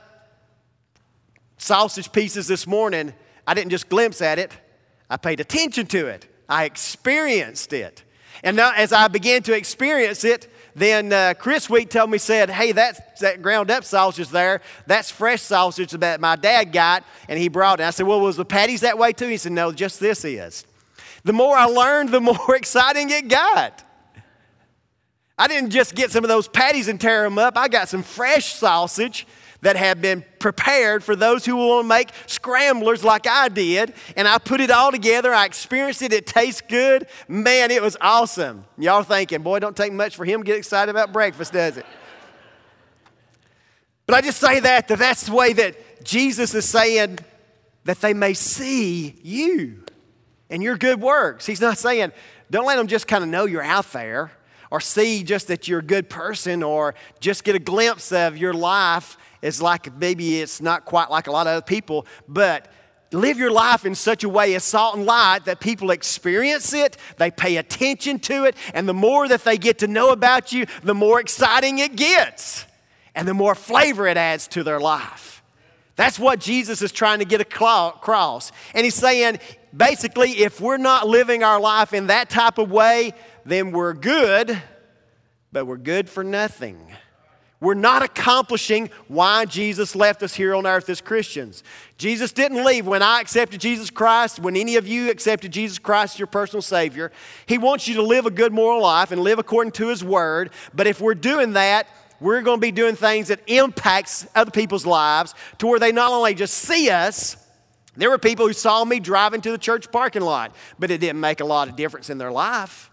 sausage 1.57 2.11
pieces 2.11 2.47
this 2.47 2.65
morning, 2.65 3.13
I 3.45 3.53
didn't 3.53 3.71
just 3.71 3.89
glimpse 3.89 4.21
at 4.21 4.39
it, 4.39 4.51
I 5.09 5.17
paid 5.17 5.39
attention 5.39 5.87
to 5.87 6.07
it, 6.07 6.27
I 6.47 6.65
experienced 6.65 7.73
it. 7.73 8.03
And 8.43 8.55
now, 8.55 8.71
as 8.75 8.93
I 8.93 9.07
began 9.09 9.43
to 9.43 9.53
experience 9.53 10.23
it, 10.23 10.51
then 10.79 11.13
uh, 11.13 11.33
Chris 11.37 11.69
Wheat 11.69 11.89
told 11.89 12.09
me, 12.09 12.17
said, 12.17 12.49
hey, 12.49 12.71
that's, 12.71 12.99
that 13.19 13.41
ground 13.41 13.69
up 13.69 13.83
sausage 13.83 14.29
there, 14.29 14.61
that's 14.87 15.11
fresh 15.11 15.41
sausage 15.41 15.91
that 15.91 16.21
my 16.21 16.35
dad 16.35 16.71
got, 16.71 17.03
and 17.27 17.37
he 17.37 17.47
brought 17.47 17.79
it. 17.79 17.83
I 17.83 17.89
said, 17.91 18.07
well, 18.07 18.21
was 18.21 18.37
the 18.37 18.45
patties 18.45 18.81
that 18.81 18.97
way 18.97 19.11
too? 19.13 19.27
He 19.27 19.37
said, 19.37 19.51
no, 19.51 19.71
just 19.71 19.99
this 19.99 20.23
is. 20.25 20.65
The 21.23 21.33
more 21.33 21.55
I 21.55 21.65
learned, 21.65 22.09
the 22.09 22.21
more 22.21 22.55
exciting 22.55 23.09
it 23.09 23.27
got. 23.27 23.83
I 25.37 25.47
didn't 25.47 25.69
just 25.69 25.95
get 25.95 26.11
some 26.11 26.23
of 26.23 26.27
those 26.27 26.47
patties 26.47 26.87
and 26.87 26.99
tear 26.99 27.23
them 27.23 27.37
up. 27.37 27.57
I 27.57 27.69
got 27.69 27.87
some 27.87 28.03
fresh 28.03 28.53
sausage 28.53 29.25
that 29.61 29.75
have 29.75 30.01
been 30.01 30.23
prepared 30.39 31.03
for 31.03 31.15
those 31.15 31.45
who 31.45 31.55
want 31.55 31.83
to 31.83 31.87
make 31.87 32.09
scramblers 32.27 33.03
like 33.03 33.27
I 33.27 33.49
did. 33.49 33.93
And 34.15 34.27
I 34.27 34.37
put 34.37 34.61
it 34.61 34.71
all 34.71 34.91
together. 34.91 35.33
I 35.33 35.45
experienced 35.45 36.01
it. 36.01 36.13
It 36.13 36.25
tastes 36.25 36.61
good. 36.61 37.07
Man, 37.27 37.71
it 37.71 37.81
was 37.81 37.97
awesome. 37.99 38.65
Y'all 38.77 39.03
thinking, 39.03 39.41
boy, 39.41 39.59
don't 39.59 39.75
take 39.75 39.91
much 39.91 40.15
for 40.15 40.25
him 40.25 40.41
to 40.41 40.45
get 40.45 40.57
excited 40.57 40.89
about 40.89 41.11
breakfast, 41.11 41.51
does 41.53 41.77
it? 41.77 41.85
But 44.05 44.15
I 44.15 44.21
just 44.21 44.39
say 44.39 44.59
that, 44.61 44.87
that 44.87 44.97
that's 44.97 45.27
the 45.27 45.33
way 45.33 45.53
that 45.53 46.03
Jesus 46.03 46.55
is 46.55 46.67
saying 46.67 47.19
that 47.83 48.01
they 48.01 48.13
may 48.13 48.33
see 48.33 49.19
you 49.21 49.83
and 50.49 50.63
your 50.63 50.77
good 50.77 50.99
works. 50.99 51.45
He's 51.45 51.61
not 51.61 51.77
saying, 51.77 52.11
don't 52.49 52.65
let 52.65 52.77
them 52.77 52.87
just 52.87 53.07
kind 53.07 53.23
of 53.23 53.29
know 53.29 53.45
you're 53.45 53.61
out 53.61 53.91
there 53.91 54.31
or 54.71 54.81
see 54.81 55.23
just 55.23 55.47
that 55.49 55.67
you're 55.67 55.79
a 55.79 55.83
good 55.83 56.09
person 56.09 56.63
or 56.63 56.95
just 57.19 57.43
get 57.43 57.55
a 57.55 57.59
glimpse 57.59 58.11
of 58.11 58.37
your 58.37 58.53
life 58.53 59.17
it's 59.41 59.61
like 59.61 59.95
maybe 59.97 60.41
it's 60.41 60.61
not 60.61 60.85
quite 60.85 61.09
like 61.09 61.27
a 61.27 61.31
lot 61.31 61.47
of 61.47 61.53
other 61.53 61.61
people, 61.61 62.05
but 62.27 62.71
live 63.11 63.37
your 63.37 63.51
life 63.51 63.85
in 63.85 63.95
such 63.95 64.23
a 64.23 64.29
way 64.29 64.53
as 64.55 64.63
salt 64.63 64.95
and 64.95 65.05
light 65.05 65.45
that 65.45 65.59
people 65.59 65.91
experience 65.91 66.73
it, 66.73 66.97
they 67.17 67.31
pay 67.31 67.57
attention 67.57 68.19
to 68.19 68.45
it, 68.45 68.55
and 68.73 68.87
the 68.87 68.93
more 68.93 69.27
that 69.27 69.43
they 69.43 69.57
get 69.57 69.79
to 69.79 69.87
know 69.87 70.09
about 70.11 70.51
you, 70.51 70.65
the 70.83 70.93
more 70.93 71.19
exciting 71.19 71.79
it 71.79 71.95
gets, 71.95 72.65
and 73.15 73.27
the 73.27 73.33
more 73.33 73.55
flavor 73.55 74.07
it 74.07 74.17
adds 74.17 74.47
to 74.49 74.63
their 74.63 74.79
life. 74.79 75.43
That's 75.95 76.17
what 76.17 76.39
Jesus 76.39 76.81
is 76.81 76.93
trying 76.93 77.19
to 77.19 77.25
get 77.25 77.41
across. 77.41 78.53
And 78.73 78.85
he's 78.85 78.95
saying, 78.95 79.39
basically, 79.75 80.31
if 80.31 80.61
we're 80.61 80.77
not 80.77 81.07
living 81.07 81.43
our 81.43 81.59
life 81.59 81.93
in 81.93 82.07
that 82.07 82.29
type 82.29 82.57
of 82.57 82.71
way, 82.71 83.13
then 83.43 83.71
we're 83.71 83.93
good, 83.93 84.61
but 85.51 85.65
we're 85.65 85.75
good 85.75 86.09
for 86.09 86.23
nothing. 86.23 86.77
We're 87.61 87.73
not 87.73 88.03
accomplishing 88.03 88.89
why 89.09 89.43
Jesus 89.43 89.93
left 89.93 90.23
us 90.23 90.33
here 90.33 90.55
on 90.55 90.65
earth 90.65 90.89
as 90.89 91.01
Christians. 91.01 91.61
Jesus 91.97 92.31
didn't 92.31 92.63
leave 92.63 92.87
when 92.87 93.01
I 93.01 93.19
accepted 93.19 93.59
Jesus 93.59 93.89
Christ, 93.89 94.39
when 94.39 94.55
any 94.55 94.77
of 94.77 94.87
you 94.87 95.09
accepted 95.11 95.51
Jesus 95.51 95.77
Christ 95.77 96.15
as 96.15 96.19
your 96.19 96.27
personal 96.27 96.61
Savior. 96.61 97.11
He 97.47 97.57
wants 97.57 97.85
you 97.87 97.95
to 97.95 98.01
live 98.01 98.25
a 98.25 98.31
good 98.31 98.53
moral 98.53 98.81
life 98.81 99.11
and 99.11 99.21
live 99.21 99.39
according 99.39 99.71
to 99.73 99.89
His 99.89 100.03
Word. 100.03 100.51
But 100.73 100.87
if 100.87 101.01
we're 101.01 101.15
doing 101.15 101.53
that, 101.53 101.87
we're 102.21 102.41
going 102.41 102.57
to 102.57 102.61
be 102.61 102.71
doing 102.71 102.95
things 102.95 103.27
that 103.27 103.41
impacts 103.47 104.25
other 104.35 104.51
people's 104.51 104.85
lives 104.85 105.35
to 105.57 105.67
where 105.67 105.79
they 105.79 105.91
not 105.91 106.11
only 106.11 106.35
just 106.35 106.53
see 106.53 106.89
us, 106.89 107.35
there 107.97 108.09
were 108.09 108.17
people 108.17 108.47
who 108.47 108.53
saw 108.53 108.85
me 108.85 109.01
driving 109.01 109.41
to 109.41 109.51
the 109.51 109.57
church 109.57 109.91
parking 109.91 110.21
lot, 110.21 110.55
but 110.77 110.91
it 110.91 110.99
didn't 110.99 111.19
make 111.19 111.41
a 111.41 111.45
lot 111.45 111.67
of 111.67 111.75
difference 111.75 112.09
in 112.09 112.17
their 112.17 112.31
life. 112.31 112.88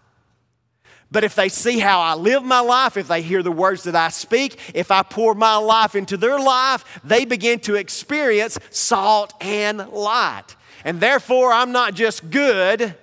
But 1.09 1.23
if 1.23 1.35
they 1.35 1.49
see 1.49 1.79
how 1.79 2.01
I 2.01 2.15
live 2.15 2.43
my 2.43 2.59
life, 2.59 2.97
if 2.97 3.07
they 3.07 3.21
hear 3.21 3.41
the 3.41 3.51
words 3.51 3.83
that 3.83 3.95
I 3.95 4.09
speak, 4.09 4.59
if 4.73 4.91
I 4.91 5.03
pour 5.03 5.33
my 5.33 5.55
life 5.55 5.95
into 5.95 6.17
their 6.17 6.39
life, 6.39 6.83
they 7.03 7.23
begin 7.23 7.59
to 7.61 7.75
experience 7.75 8.59
salt 8.71 9.33
and 9.39 9.87
light. 9.89 10.55
And 10.83 10.99
therefore, 10.99 11.53
I'm 11.53 11.71
not 11.71 11.93
just 11.93 12.29
good, 12.29 12.95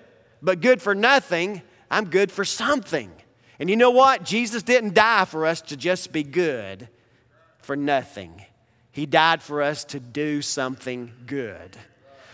but 0.43 0.61
good 0.61 0.83
for 0.83 0.95
nothing. 0.95 1.63
I'm 1.91 2.07
good 2.07 2.31
for 2.31 2.45
something. 2.45 3.11
And 3.59 3.71
you 3.71 3.77
know 3.77 3.91
what? 3.91 4.25
Jesus 4.25 4.63
didn't 4.63 4.95
die 4.95 5.25
for 5.25 5.47
us 5.47 5.61
to 5.63 5.77
just 5.77 6.13
be 6.13 6.23
good 6.23 6.89
for 7.63 7.77
nothing, 7.77 8.45
He 8.93 9.07
died 9.07 9.43
for 9.43 9.63
us 9.63 9.85
to 9.85 10.01
do 10.01 10.43
something 10.43 11.11
good. 11.25 11.77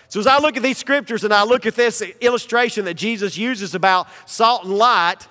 So, 0.08 0.18
as 0.18 0.26
I 0.26 0.40
look 0.40 0.56
at 0.56 0.64
these 0.64 0.78
scriptures 0.78 1.22
and 1.22 1.32
I 1.32 1.44
look 1.44 1.66
at 1.66 1.76
this 1.76 2.02
illustration 2.20 2.84
that 2.86 2.94
Jesus 2.94 3.38
uses 3.38 3.76
about 3.76 4.08
salt 4.26 4.64
and 4.64 4.74
light, 4.74 5.28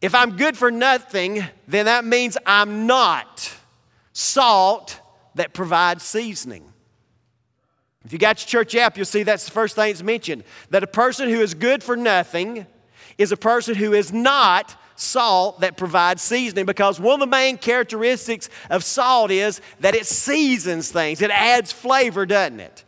if 0.00 0.14
I'm 0.14 0.36
good 0.36 0.56
for 0.56 0.70
nothing, 0.70 1.44
then 1.68 1.86
that 1.86 2.04
means 2.04 2.38
I'm 2.46 2.86
not 2.86 3.54
salt 4.12 5.00
that 5.34 5.52
provides 5.52 6.02
seasoning. 6.02 6.64
If 8.04 8.12
you 8.12 8.18
got 8.18 8.40
your 8.40 8.64
church 8.64 8.74
app, 8.76 8.96
you'll 8.96 9.04
see 9.04 9.22
that's 9.22 9.44
the 9.44 9.50
first 9.50 9.76
thing 9.76 9.90
it's 9.90 10.02
mentioned. 10.02 10.44
That 10.70 10.82
a 10.82 10.86
person 10.86 11.28
who 11.28 11.40
is 11.40 11.52
good 11.52 11.82
for 11.82 11.96
nothing 11.96 12.66
is 13.18 13.30
a 13.30 13.36
person 13.36 13.74
who 13.74 13.92
is 13.92 14.12
not 14.12 14.74
salt 14.96 15.60
that 15.60 15.76
provides 15.76 16.22
seasoning 16.22 16.66
because 16.66 16.98
one 16.98 17.14
of 17.14 17.20
the 17.20 17.26
main 17.26 17.58
characteristics 17.58 18.48
of 18.70 18.84
salt 18.84 19.30
is 19.30 19.60
that 19.80 19.94
it 19.94 20.06
seasons 20.06 20.90
things, 20.90 21.20
it 21.22 21.30
adds 21.30 21.72
flavor, 21.72 22.24
doesn't 22.24 22.60
it? 22.60 22.84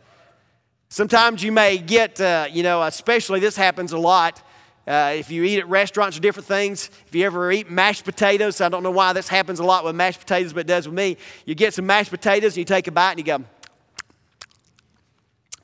Sometimes 0.89 1.43
you 1.43 1.51
may 1.51 1.77
get, 1.77 2.21
uh, 2.21 2.47
you 2.51 2.61
know, 2.61 2.83
especially 2.83 3.39
this 3.39 3.55
happens 3.55 3.93
a 3.93 3.97
lot 3.97 4.41
uh, 4.85 5.13
if 5.15 5.31
you 5.31 5.43
eat 5.43 5.59
at 5.59 5.69
restaurants 5.69 6.17
or 6.17 6.21
different 6.21 6.45
things, 6.45 6.89
if 7.07 7.15
you 7.15 7.25
ever 7.25 7.51
eat 7.51 7.71
mashed 7.71 8.03
potatoes, 8.03 8.59
I 8.59 8.67
don't 8.67 8.83
know 8.83 8.91
why 8.91 9.13
this 9.13 9.29
happens 9.29 9.59
a 9.59 9.63
lot 9.63 9.85
with 9.85 9.95
mashed 9.95 10.19
potatoes, 10.19 10.51
but 10.51 10.61
it 10.61 10.67
does 10.67 10.87
with 10.87 10.95
me. 10.95 11.17
You 11.45 11.55
get 11.55 11.73
some 11.73 11.85
mashed 11.85 12.09
potatoes 12.09 12.53
and 12.53 12.57
you 12.57 12.65
take 12.65 12.87
a 12.87 12.91
bite 12.91 13.11
and 13.11 13.19
you 13.19 13.25
go, 13.25 13.43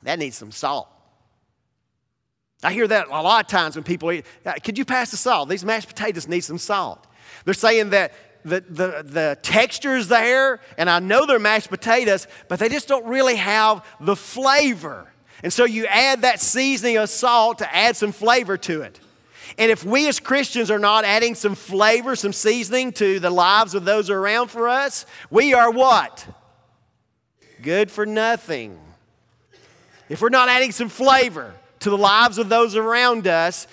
that 0.02 0.18
needs 0.18 0.36
some 0.36 0.50
salt. 0.50 0.88
I 2.62 2.72
hear 2.72 2.86
that 2.88 3.08
a 3.08 3.10
lot 3.10 3.44
of 3.44 3.50
times 3.50 3.74
when 3.74 3.84
people 3.84 4.10
eat, 4.12 4.24
uh, 4.44 4.54
could 4.62 4.78
you 4.78 4.84
pass 4.84 5.10
the 5.10 5.16
salt? 5.16 5.48
These 5.48 5.64
mashed 5.64 5.88
potatoes 5.88 6.26
need 6.26 6.40
some 6.40 6.58
salt. 6.58 7.06
They're 7.44 7.54
saying 7.54 7.90
that 7.90 8.12
the, 8.44 8.64
the, 8.68 9.02
the 9.04 9.38
texture 9.42 9.96
is 9.96 10.08
there, 10.08 10.60
and 10.78 10.88
I 10.88 10.98
know 10.98 11.26
they're 11.26 11.38
mashed 11.38 11.68
potatoes, 11.68 12.26
but 12.48 12.58
they 12.58 12.70
just 12.70 12.88
don't 12.88 13.06
really 13.06 13.36
have 13.36 13.84
the 14.00 14.16
flavor. 14.16 15.12
And 15.42 15.52
so 15.52 15.64
you 15.64 15.86
add 15.86 16.22
that 16.22 16.40
seasoning 16.40 16.96
of 16.96 17.08
salt 17.10 17.58
to 17.58 17.74
add 17.74 17.96
some 17.96 18.12
flavor 18.12 18.56
to 18.58 18.82
it. 18.82 18.98
And 19.58 19.70
if 19.70 19.84
we 19.84 20.08
as 20.08 20.20
Christians 20.20 20.70
are 20.70 20.78
not 20.78 21.04
adding 21.04 21.34
some 21.34 21.54
flavor, 21.54 22.16
some 22.16 22.32
seasoning 22.32 22.92
to 22.92 23.20
the 23.20 23.30
lives 23.30 23.74
of 23.74 23.84
those 23.84 24.10
around 24.10 24.48
for 24.48 24.68
us, 24.68 25.06
we 25.30 25.54
are 25.54 25.70
what? 25.70 26.26
Good 27.62 27.90
for 27.90 28.06
nothing. 28.06 28.78
If 30.08 30.20
we're 30.20 30.28
not 30.28 30.48
adding 30.48 30.72
some 30.72 30.88
flavor 30.88 31.54
to 31.80 31.90
the 31.90 31.98
lives 31.98 32.38
of 32.38 32.48
those 32.48 32.76
around 32.76 33.26
us, 33.26 33.66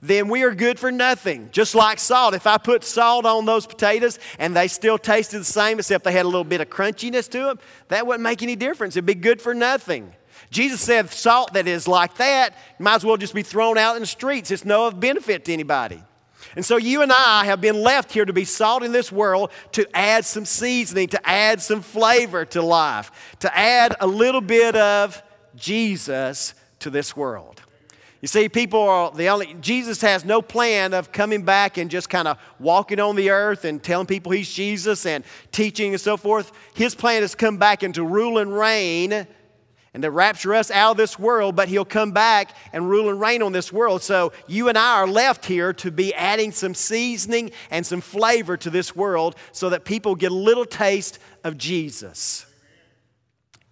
then 0.00 0.28
we 0.28 0.44
are 0.44 0.54
good 0.54 0.78
for 0.78 0.92
nothing. 0.92 1.48
Just 1.50 1.74
like 1.74 1.98
salt. 1.98 2.34
If 2.34 2.46
I 2.46 2.58
put 2.58 2.84
salt 2.84 3.26
on 3.26 3.44
those 3.46 3.66
potatoes 3.66 4.18
and 4.38 4.54
they 4.54 4.68
still 4.68 4.98
tasted 4.98 5.40
the 5.40 5.44
same, 5.44 5.78
except 5.78 6.04
they 6.04 6.12
had 6.12 6.24
a 6.24 6.28
little 6.28 6.44
bit 6.44 6.60
of 6.60 6.70
crunchiness 6.70 7.28
to 7.30 7.38
them, 7.38 7.58
that 7.88 8.06
wouldn't 8.06 8.22
make 8.22 8.42
any 8.42 8.54
difference. 8.54 8.96
It'd 8.96 9.06
be 9.06 9.14
good 9.14 9.42
for 9.42 9.54
nothing. 9.54 10.12
Jesus 10.50 10.80
said 10.80 11.10
salt 11.10 11.52
that 11.52 11.66
is 11.66 11.86
like 11.86 12.16
that 12.16 12.54
might 12.78 12.96
as 12.96 13.04
well 13.04 13.16
just 13.16 13.34
be 13.34 13.42
thrown 13.42 13.76
out 13.76 13.96
in 13.96 14.00
the 14.00 14.06
streets. 14.06 14.50
It's 14.50 14.64
no 14.64 14.90
benefit 14.90 15.44
to 15.46 15.52
anybody. 15.52 16.02
And 16.56 16.64
so 16.64 16.76
you 16.76 17.02
and 17.02 17.12
I 17.12 17.44
have 17.44 17.60
been 17.60 17.82
left 17.82 18.12
here 18.12 18.24
to 18.24 18.32
be 18.32 18.44
salt 18.44 18.82
in 18.82 18.92
this 18.92 19.12
world 19.12 19.50
to 19.72 19.86
add 19.94 20.24
some 20.24 20.44
seasoning, 20.44 21.08
to 21.08 21.28
add 21.28 21.60
some 21.60 21.82
flavor 21.82 22.44
to 22.46 22.62
life, 22.62 23.36
to 23.40 23.56
add 23.56 23.94
a 24.00 24.06
little 24.06 24.40
bit 24.40 24.74
of 24.74 25.22
Jesus 25.54 26.54
to 26.80 26.90
this 26.90 27.16
world. 27.16 27.62
You 28.20 28.26
see, 28.26 28.48
people 28.48 28.80
are 28.80 29.12
the 29.12 29.28
only, 29.28 29.54
Jesus 29.60 30.00
has 30.00 30.24
no 30.24 30.42
plan 30.42 30.92
of 30.92 31.12
coming 31.12 31.44
back 31.44 31.76
and 31.76 31.88
just 31.88 32.08
kind 32.08 32.26
of 32.26 32.38
walking 32.58 32.98
on 32.98 33.14
the 33.14 33.30
earth 33.30 33.64
and 33.64 33.80
telling 33.80 34.08
people 34.08 34.32
he's 34.32 34.52
Jesus 34.52 35.06
and 35.06 35.22
teaching 35.52 35.92
and 35.92 36.00
so 36.00 36.16
forth. 36.16 36.50
His 36.74 36.96
plan 36.96 37.22
is 37.22 37.36
come 37.36 37.58
back 37.58 37.84
and 37.84 37.94
to 37.94 38.02
rule 38.02 38.38
and 38.38 38.56
reign 38.56 39.28
and 39.98 40.04
to 40.04 40.12
rapture 40.12 40.54
us 40.54 40.70
out 40.70 40.92
of 40.92 40.96
this 40.96 41.18
world, 41.18 41.56
but 41.56 41.68
he'll 41.68 41.84
come 41.84 42.12
back 42.12 42.54
and 42.72 42.88
rule 42.88 43.10
and 43.10 43.20
reign 43.20 43.42
on 43.42 43.50
this 43.50 43.72
world. 43.72 44.00
So 44.00 44.32
you 44.46 44.68
and 44.68 44.78
I 44.78 45.00
are 45.00 45.08
left 45.08 45.44
here 45.44 45.72
to 45.72 45.90
be 45.90 46.14
adding 46.14 46.52
some 46.52 46.72
seasoning 46.72 47.50
and 47.68 47.84
some 47.84 48.00
flavor 48.00 48.56
to 48.58 48.70
this 48.70 48.94
world 48.94 49.34
so 49.50 49.70
that 49.70 49.84
people 49.84 50.14
get 50.14 50.30
a 50.30 50.36
little 50.36 50.64
taste 50.64 51.18
of 51.42 51.58
Jesus. 51.58 52.46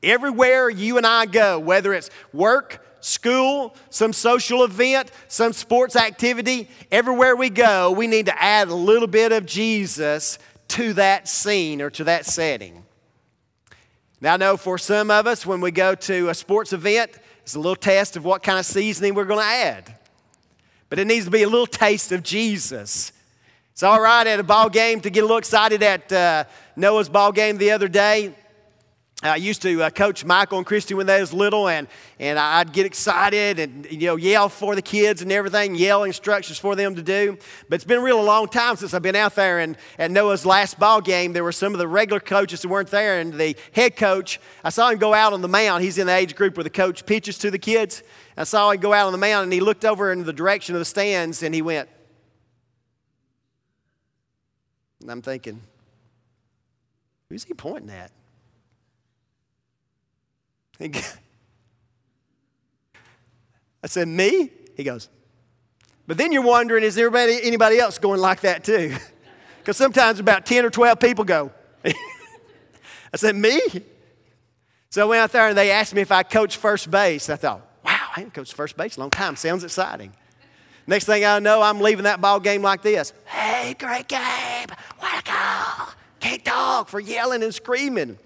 Everywhere 0.03 0.69
you 0.69 0.97
and 0.97 1.07
I 1.07 1.27
go, 1.27 1.61
whether 1.61 1.95
it's 1.95 2.11
work, 2.33 2.85
school, 3.01 3.77
some 3.91 4.13
social 4.13 4.65
event, 4.65 5.13
some 5.29 5.53
sports 5.53 5.95
activity, 5.95 6.69
everywhere 6.91 7.37
we 7.37 7.51
go, 7.51 7.93
we 7.93 8.09
need 8.09 8.27
to 8.27 8.43
add 8.43 8.67
a 8.67 8.75
little 8.75 9.07
bit 9.07 9.31
of 9.31 9.47
Jesus 9.47 10.41
to 10.71 10.93
that 10.95 11.29
scene 11.29 11.81
or 11.81 11.91
to 11.91 12.03
that 12.03 12.27
setting. 12.27 12.83
Now, 14.21 14.35
I 14.35 14.37
know 14.39 14.57
for 14.57 14.79
some 14.79 15.11
of 15.11 15.27
us, 15.27 15.45
when 15.45 15.61
we 15.61 15.71
go 15.71 15.95
to 15.95 16.31
a 16.31 16.35
sports 16.35 16.73
event, 16.73 17.11
it's 17.43 17.55
a 17.55 17.59
little 17.59 17.77
test 17.77 18.17
of 18.17 18.25
what 18.25 18.43
kind 18.43 18.59
of 18.59 18.65
seasoning 18.65 19.15
we're 19.15 19.27
going 19.27 19.41
to 19.41 19.47
add. 19.47 19.95
But 20.89 20.99
it 20.99 21.07
needs 21.07 21.27
to 21.27 21.31
be 21.31 21.43
a 21.43 21.49
little 21.49 21.67
taste 21.67 22.13
of 22.13 22.23
Jesus. 22.23 23.13
It's 23.73 23.83
all 23.83 24.01
right 24.01 24.27
at 24.27 24.41
a 24.41 24.43
ball 24.43 24.71
game 24.71 25.01
to 25.03 25.11
get 25.11 25.21
a 25.21 25.25
little 25.25 25.37
excited 25.37 25.83
at 25.83 26.11
uh, 26.11 26.45
Noah's 26.77 27.11
ball 27.11 27.31
game 27.31 27.59
the 27.59 27.73
other 27.73 27.89
day. 27.89 28.35
I 29.23 29.37
used 29.37 29.63
to 29.63 29.83
uh, 29.83 29.89
coach 29.89 30.27
Michael 30.27 30.59
and 30.59 30.67
Christy 30.67 30.93
when 30.93 31.07
they 31.07 31.19
was 31.19 31.33
little, 31.33 31.69
and, 31.69 31.89
and 32.21 32.39
I'd 32.39 32.75
get 32.75 32.85
excited 32.85 33.59
and 33.59 33.91
you 33.91 34.09
know 34.09 34.17
yell 34.17 34.51
for 34.51 34.75
the 34.75 34.83
kids 34.83 35.23
and 35.23 35.33
everything, 35.33 35.75
yell 35.75 36.05
instructions 36.05 36.59
for 36.59 36.77
them 36.77 36.95
to 36.97 37.03
do. 37.03 37.39
But 37.71 37.77
it's 37.77 37.85
been 37.85 38.01
a 38.01 38.03
real 38.03 38.23
long 38.23 38.47
time 38.47 38.77
since 38.77 38.93
I've 38.93 39.01
been 39.01 39.17
out 39.17 39.35
there. 39.35 39.61
And 39.61 39.79
at 39.99 40.11
Noah's 40.11 40.45
last 40.45 40.79
ball 40.79 41.01
game, 41.01 41.33
there 41.33 41.45
were 41.45 41.53
some 41.53 41.73
of 41.73 41.79
the 41.79 41.89
regular 41.89 42.21
coaches 42.21 42.63
who 42.63 42.69
weren't 42.69 42.91
there, 42.91 43.19
and 43.19 43.33
the 43.33 43.57
head 43.73 43.97
coach. 43.97 44.39
I 44.63 44.69
saw 44.69 44.91
him 44.91 44.99
go 44.99 45.15
out 45.15 45.33
on 45.33 45.41
the 45.41 45.49
mound. 45.49 45.83
He's 45.83 45.97
in 45.97 46.09
the 46.09 46.15
age 46.15 46.37
group 46.37 46.59
where 46.59 46.65
the 46.65 46.69
coach 46.69 47.07
pitches 47.07 47.39
to 47.39 47.51
the 47.51 47.59
kids. 47.59 48.03
I 48.37 48.45
saw 48.45 48.71
him 48.71 48.81
go 48.81 48.93
out 48.93 49.07
on 49.07 49.13
the 49.13 49.19
mound, 49.19 49.45
and 49.45 49.53
he 49.53 49.61
looked 49.61 49.87
over 49.87 50.13
in 50.13 50.25
the 50.25 50.33
direction 50.35 50.75
of 50.75 50.79
the 50.79 50.85
stands, 50.85 51.43
and 51.43 51.55
he 51.55 51.63
went. 51.63 51.89
And 55.01 55.11
I'm 55.11 55.23
thinking, 55.23 55.63
who's 57.31 57.45
he 57.45 57.55
pointing 57.55 57.91
at? 57.91 58.11
I 63.83 63.87
said, 63.87 64.09
Me? 64.09 64.51
He 64.77 64.85
goes, 64.85 65.09
But 66.07 66.19
then 66.19 66.33
you're 66.33 66.43
wondering, 66.43 66.85
is 66.85 66.95
there 66.95 67.15
anybody, 67.15 67.79
else 67.79 67.99
going 67.99 68.21
like 68.21 68.41
that 68.41 68.65
too? 68.65 68.95
Because 69.59 69.79
sometimes 69.79 70.21
about 70.21 70.47
10 70.47 70.65
or 70.65 70.71
12 70.71 71.01
people 71.01 71.25
go. 71.25 71.51
I 71.85 71.93
said, 73.17 73.35
Me? 73.35 73.61
So 74.91 75.03
I 75.03 75.05
went 75.07 75.21
out 75.23 75.33
there 75.33 75.49
and 75.49 75.59
they 75.59 75.73
asked 75.73 75.93
me 75.93 76.03
if 76.03 76.13
I 76.13 76.23
coached 76.23 76.59
first 76.59 76.89
base. 76.89 77.29
I 77.29 77.35
thought, 77.35 77.69
wow, 77.85 77.91
I 77.91 78.21
haven't 78.21 78.33
coached 78.33 78.55
first 78.55 78.77
base 78.77 78.97
a 78.97 79.01
long 79.01 79.11
time. 79.11 79.35
Sounds 79.35 79.65
exciting. 79.65 80.13
Next 80.87 81.07
thing 81.07 81.25
I 81.25 81.41
know, 81.41 81.63
I'm 81.63 81.81
leaving 81.81 82.05
that 82.05 82.21
ball 82.21 82.39
game 82.39 82.63
like 82.63 82.83
this. 82.83 83.13
Hey, 83.25 83.75
great 83.75 84.07
game. 84.07 84.69
Way 85.03 85.09
to 85.19 85.23
go. 85.25 85.93
Can't 86.21 86.45
talk 86.45 86.89
for 86.89 87.01
yelling 87.01 87.43
and 87.43 87.53
screaming. 87.53 88.19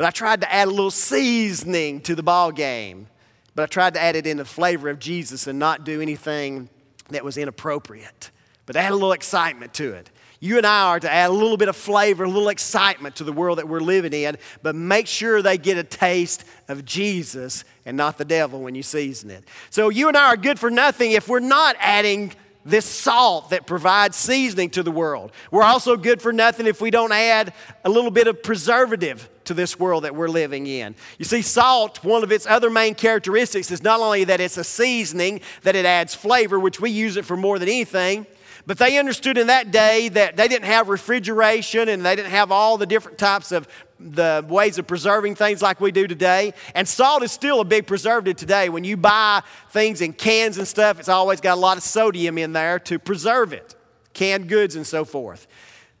But 0.00 0.06
I 0.06 0.12
tried 0.12 0.40
to 0.40 0.50
add 0.50 0.66
a 0.66 0.70
little 0.70 0.90
seasoning 0.90 2.00
to 2.00 2.14
the 2.14 2.22
ball 2.22 2.52
game. 2.52 3.06
But 3.54 3.64
I 3.64 3.66
tried 3.66 3.92
to 3.92 4.00
add 4.00 4.16
it 4.16 4.26
in 4.26 4.38
the 4.38 4.46
flavor 4.46 4.88
of 4.88 4.98
Jesus 4.98 5.46
and 5.46 5.58
not 5.58 5.84
do 5.84 6.00
anything 6.00 6.70
that 7.10 7.22
was 7.22 7.36
inappropriate, 7.36 8.30
but 8.64 8.76
add 8.76 8.92
a 8.92 8.94
little 8.94 9.12
excitement 9.12 9.74
to 9.74 9.92
it. 9.92 10.10
You 10.40 10.56
and 10.56 10.66
I 10.66 10.84
are 10.84 11.00
to 11.00 11.12
add 11.12 11.28
a 11.28 11.34
little 11.34 11.58
bit 11.58 11.68
of 11.68 11.76
flavor, 11.76 12.24
a 12.24 12.28
little 12.30 12.48
excitement 12.48 13.16
to 13.16 13.24
the 13.24 13.32
world 13.34 13.58
that 13.58 13.68
we're 13.68 13.80
living 13.80 14.14
in, 14.14 14.38
but 14.62 14.74
make 14.74 15.06
sure 15.06 15.42
they 15.42 15.58
get 15.58 15.76
a 15.76 15.84
taste 15.84 16.46
of 16.68 16.86
Jesus 16.86 17.64
and 17.84 17.94
not 17.94 18.16
the 18.16 18.24
devil 18.24 18.62
when 18.62 18.74
you 18.74 18.82
season 18.82 19.30
it. 19.30 19.44
So 19.68 19.90
you 19.90 20.08
and 20.08 20.16
I 20.16 20.28
are 20.28 20.38
good 20.38 20.58
for 20.58 20.70
nothing 20.70 21.12
if 21.12 21.28
we're 21.28 21.40
not 21.40 21.76
adding 21.78 22.32
this 22.64 22.84
salt 22.84 23.50
that 23.50 23.66
provides 23.66 24.16
seasoning 24.16 24.70
to 24.70 24.82
the 24.82 24.90
world. 24.90 25.32
We're 25.50 25.62
also 25.62 25.96
good 25.96 26.20
for 26.20 26.32
nothing 26.32 26.66
if 26.66 26.80
we 26.80 26.90
don't 26.90 27.12
add 27.12 27.52
a 27.84 27.88
little 27.88 28.10
bit 28.10 28.26
of 28.26 28.42
preservative 28.42 29.28
to 29.44 29.54
this 29.54 29.78
world 29.78 30.04
that 30.04 30.14
we're 30.14 30.28
living 30.28 30.66
in. 30.66 30.94
You 31.18 31.24
see, 31.24 31.42
salt, 31.42 32.04
one 32.04 32.22
of 32.22 32.30
its 32.30 32.46
other 32.46 32.70
main 32.70 32.94
characteristics 32.94 33.70
is 33.70 33.82
not 33.82 34.00
only 34.00 34.24
that 34.24 34.40
it's 34.40 34.56
a 34.56 34.64
seasoning, 34.64 35.40
that 35.62 35.74
it 35.74 35.84
adds 35.84 36.14
flavor, 36.14 36.58
which 36.60 36.80
we 36.80 36.90
use 36.90 37.16
it 37.16 37.24
for 37.24 37.36
more 37.36 37.58
than 37.58 37.68
anything, 37.68 38.26
but 38.66 38.78
they 38.78 38.98
understood 38.98 39.38
in 39.38 39.46
that 39.48 39.70
day 39.70 40.08
that 40.10 40.36
they 40.36 40.48
didn't 40.48 40.66
have 40.66 40.88
refrigeration 40.88 41.88
and 41.88 42.04
they 42.04 42.16
didn't 42.16 42.30
have 42.30 42.52
all 42.52 42.76
the 42.76 42.86
different 42.86 43.18
types 43.18 43.52
of 43.52 43.66
the 43.98 44.44
ways 44.48 44.78
of 44.78 44.86
preserving 44.86 45.34
things 45.34 45.60
like 45.60 45.80
we 45.80 45.92
do 45.92 46.06
today. 46.06 46.54
And 46.74 46.88
salt 46.88 47.22
is 47.22 47.32
still 47.32 47.60
a 47.60 47.64
big 47.64 47.86
preservative 47.86 48.36
today. 48.36 48.68
When 48.68 48.84
you 48.84 48.96
buy 48.96 49.42
things 49.70 50.00
in 50.00 50.12
cans 50.12 50.58
and 50.58 50.66
stuff, 50.66 50.98
it's 50.98 51.08
always 51.08 51.40
got 51.40 51.56
a 51.56 51.60
lot 51.60 51.76
of 51.76 51.82
sodium 51.82 52.38
in 52.38 52.52
there 52.52 52.78
to 52.80 52.98
preserve 52.98 53.52
it, 53.52 53.76
canned 54.14 54.48
goods 54.48 54.76
and 54.76 54.86
so 54.86 55.04
forth. 55.04 55.46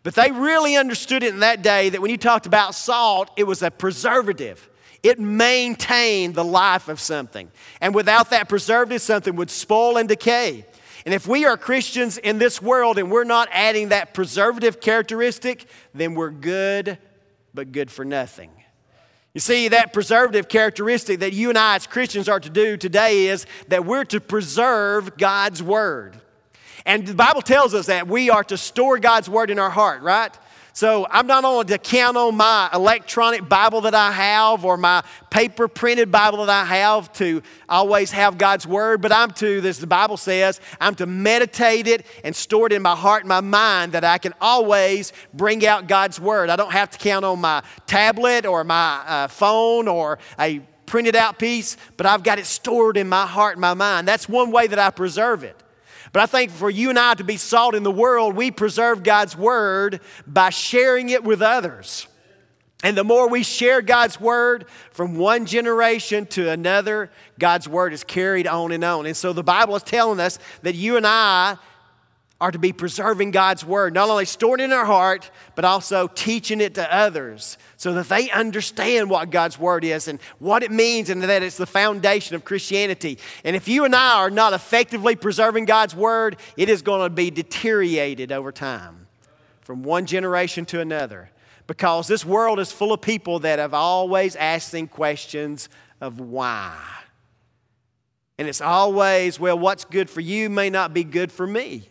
But 0.02 0.14
they 0.14 0.30
really 0.30 0.76
understood 0.76 1.22
it 1.22 1.34
in 1.34 1.40
that 1.40 1.62
day 1.62 1.90
that 1.90 2.00
when 2.00 2.10
you 2.10 2.16
talked 2.16 2.46
about 2.46 2.74
salt, 2.74 3.30
it 3.36 3.44
was 3.44 3.62
a 3.62 3.70
preservative. 3.70 4.68
It 5.02 5.18
maintained 5.18 6.34
the 6.34 6.44
life 6.44 6.88
of 6.88 7.00
something. 7.00 7.50
And 7.80 7.94
without 7.94 8.30
that 8.30 8.48
preservative, 8.48 9.02
something 9.02 9.36
would 9.36 9.50
spoil 9.50 9.98
and 9.98 10.08
decay. 10.08 10.66
And 11.04 11.14
if 11.14 11.26
we 11.26 11.44
are 11.44 11.56
Christians 11.56 12.18
in 12.18 12.38
this 12.38 12.60
world 12.60 12.98
and 12.98 13.10
we're 13.10 13.24
not 13.24 13.48
adding 13.52 13.88
that 13.88 14.14
preservative 14.14 14.80
characteristic, 14.80 15.66
then 15.94 16.14
we're 16.14 16.30
good, 16.30 16.98
but 17.54 17.72
good 17.72 17.90
for 17.90 18.04
nothing. 18.04 18.50
You 19.32 19.40
see, 19.40 19.68
that 19.68 19.92
preservative 19.92 20.48
characteristic 20.48 21.20
that 21.20 21.32
you 21.32 21.50
and 21.50 21.58
I 21.58 21.76
as 21.76 21.86
Christians 21.86 22.28
are 22.28 22.40
to 22.40 22.50
do 22.50 22.76
today 22.76 23.26
is 23.26 23.46
that 23.68 23.84
we're 23.84 24.04
to 24.06 24.20
preserve 24.20 25.16
God's 25.16 25.62
Word. 25.62 26.20
And 26.84 27.06
the 27.06 27.14
Bible 27.14 27.42
tells 27.42 27.72
us 27.72 27.86
that 27.86 28.08
we 28.08 28.30
are 28.30 28.42
to 28.44 28.56
store 28.56 28.98
God's 28.98 29.28
Word 29.28 29.50
in 29.50 29.58
our 29.58 29.70
heart, 29.70 30.02
right? 30.02 30.36
So 30.80 31.06
I'm 31.10 31.26
not 31.26 31.44
only 31.44 31.66
to 31.66 31.76
count 31.76 32.16
on 32.16 32.36
my 32.36 32.70
electronic 32.72 33.46
Bible 33.46 33.82
that 33.82 33.94
I 33.94 34.12
have 34.12 34.64
or 34.64 34.78
my 34.78 35.04
paper 35.28 35.68
printed 35.68 36.10
Bible 36.10 36.46
that 36.46 36.48
I 36.48 36.64
have 36.64 37.12
to 37.18 37.42
always 37.68 38.10
have 38.12 38.38
God's 38.38 38.66
Word, 38.66 39.02
but 39.02 39.12
I'm 39.12 39.30
to, 39.32 39.58
as 39.58 39.78
the 39.78 39.86
Bible 39.86 40.16
says, 40.16 40.58
I'm 40.80 40.94
to 40.94 41.04
meditate 41.04 41.86
it 41.86 42.06
and 42.24 42.34
store 42.34 42.64
it 42.64 42.72
in 42.72 42.80
my 42.80 42.96
heart 42.96 43.24
and 43.24 43.28
my 43.28 43.42
mind 43.42 43.92
that 43.92 44.04
I 44.04 44.16
can 44.16 44.32
always 44.40 45.12
bring 45.34 45.66
out 45.66 45.86
God's 45.86 46.18
Word. 46.18 46.48
I 46.48 46.56
don't 46.56 46.72
have 46.72 46.88
to 46.92 46.98
count 46.98 47.26
on 47.26 47.42
my 47.42 47.62
tablet 47.86 48.46
or 48.46 48.64
my 48.64 49.02
uh, 49.06 49.28
phone 49.28 49.86
or 49.86 50.18
a 50.38 50.62
printed 50.86 51.14
out 51.14 51.38
piece, 51.38 51.76
but 51.98 52.06
I've 52.06 52.22
got 52.22 52.38
it 52.38 52.46
stored 52.46 52.96
in 52.96 53.06
my 53.06 53.26
heart 53.26 53.56
and 53.56 53.60
my 53.60 53.74
mind. 53.74 54.08
That's 54.08 54.30
one 54.30 54.50
way 54.50 54.66
that 54.66 54.78
I 54.78 54.88
preserve 54.88 55.44
it. 55.44 55.62
But 56.12 56.22
I 56.22 56.26
think 56.26 56.50
for 56.50 56.70
you 56.70 56.90
and 56.90 56.98
I 56.98 57.14
to 57.14 57.24
be 57.24 57.36
salt 57.36 57.74
in 57.74 57.82
the 57.82 57.90
world, 57.90 58.34
we 58.34 58.50
preserve 58.50 59.02
God's 59.02 59.36
word 59.36 60.00
by 60.26 60.50
sharing 60.50 61.10
it 61.10 61.22
with 61.22 61.40
others. 61.40 62.08
And 62.82 62.96
the 62.96 63.04
more 63.04 63.28
we 63.28 63.42
share 63.42 63.82
God's 63.82 64.18
word 64.18 64.64
from 64.90 65.16
one 65.16 65.44
generation 65.44 66.26
to 66.26 66.50
another, 66.50 67.10
God's 67.38 67.68
word 67.68 67.92
is 67.92 68.04
carried 68.04 68.46
on 68.46 68.72
and 68.72 68.82
on. 68.82 69.06
And 69.06 69.16
so 69.16 69.32
the 69.32 69.42
Bible 69.42 69.76
is 69.76 69.82
telling 69.82 70.18
us 70.18 70.38
that 70.62 70.74
you 70.74 70.96
and 70.96 71.06
I 71.06 71.58
are 72.40 72.50
to 72.50 72.58
be 72.58 72.72
preserving 72.72 73.32
God's 73.32 73.64
word, 73.64 73.92
not 73.92 74.08
only 74.08 74.24
stored 74.24 74.60
in 74.60 74.72
our 74.72 74.86
heart, 74.86 75.30
but 75.54 75.64
also 75.64 76.08
teaching 76.08 76.60
it 76.60 76.74
to 76.76 76.94
others 76.94 77.58
so 77.76 77.92
that 77.92 78.08
they 78.08 78.30
understand 78.30 79.10
what 79.10 79.30
God's 79.30 79.58
word 79.58 79.84
is 79.84 80.08
and 80.08 80.20
what 80.38 80.62
it 80.62 80.70
means 80.70 81.10
and 81.10 81.22
that 81.22 81.42
it's 81.42 81.58
the 81.58 81.66
foundation 81.66 82.34
of 82.34 82.44
Christianity. 82.44 83.18
And 83.44 83.54
if 83.54 83.68
you 83.68 83.84
and 83.84 83.94
I 83.94 84.14
are 84.14 84.30
not 84.30 84.54
effectively 84.54 85.16
preserving 85.16 85.66
God's 85.66 85.94
word, 85.94 86.38
it 86.56 86.70
is 86.70 86.80
going 86.80 87.02
to 87.02 87.10
be 87.14 87.30
deteriorated 87.30 88.32
over 88.32 88.52
time 88.52 89.06
from 89.60 89.82
one 89.82 90.06
generation 90.06 90.64
to 90.66 90.80
another 90.80 91.30
because 91.66 92.08
this 92.08 92.24
world 92.24 92.58
is 92.58 92.72
full 92.72 92.92
of 92.92 93.02
people 93.02 93.40
that 93.40 93.58
have 93.58 93.74
always 93.74 94.34
asking 94.34 94.88
questions 94.88 95.68
of 96.00 96.18
why. 96.18 96.76
And 98.38 98.48
it's 98.48 98.62
always, 98.62 99.38
well, 99.38 99.58
what's 99.58 99.84
good 99.84 100.08
for 100.08 100.22
you 100.22 100.48
may 100.48 100.70
not 100.70 100.94
be 100.94 101.04
good 101.04 101.30
for 101.30 101.46
me. 101.46 101.84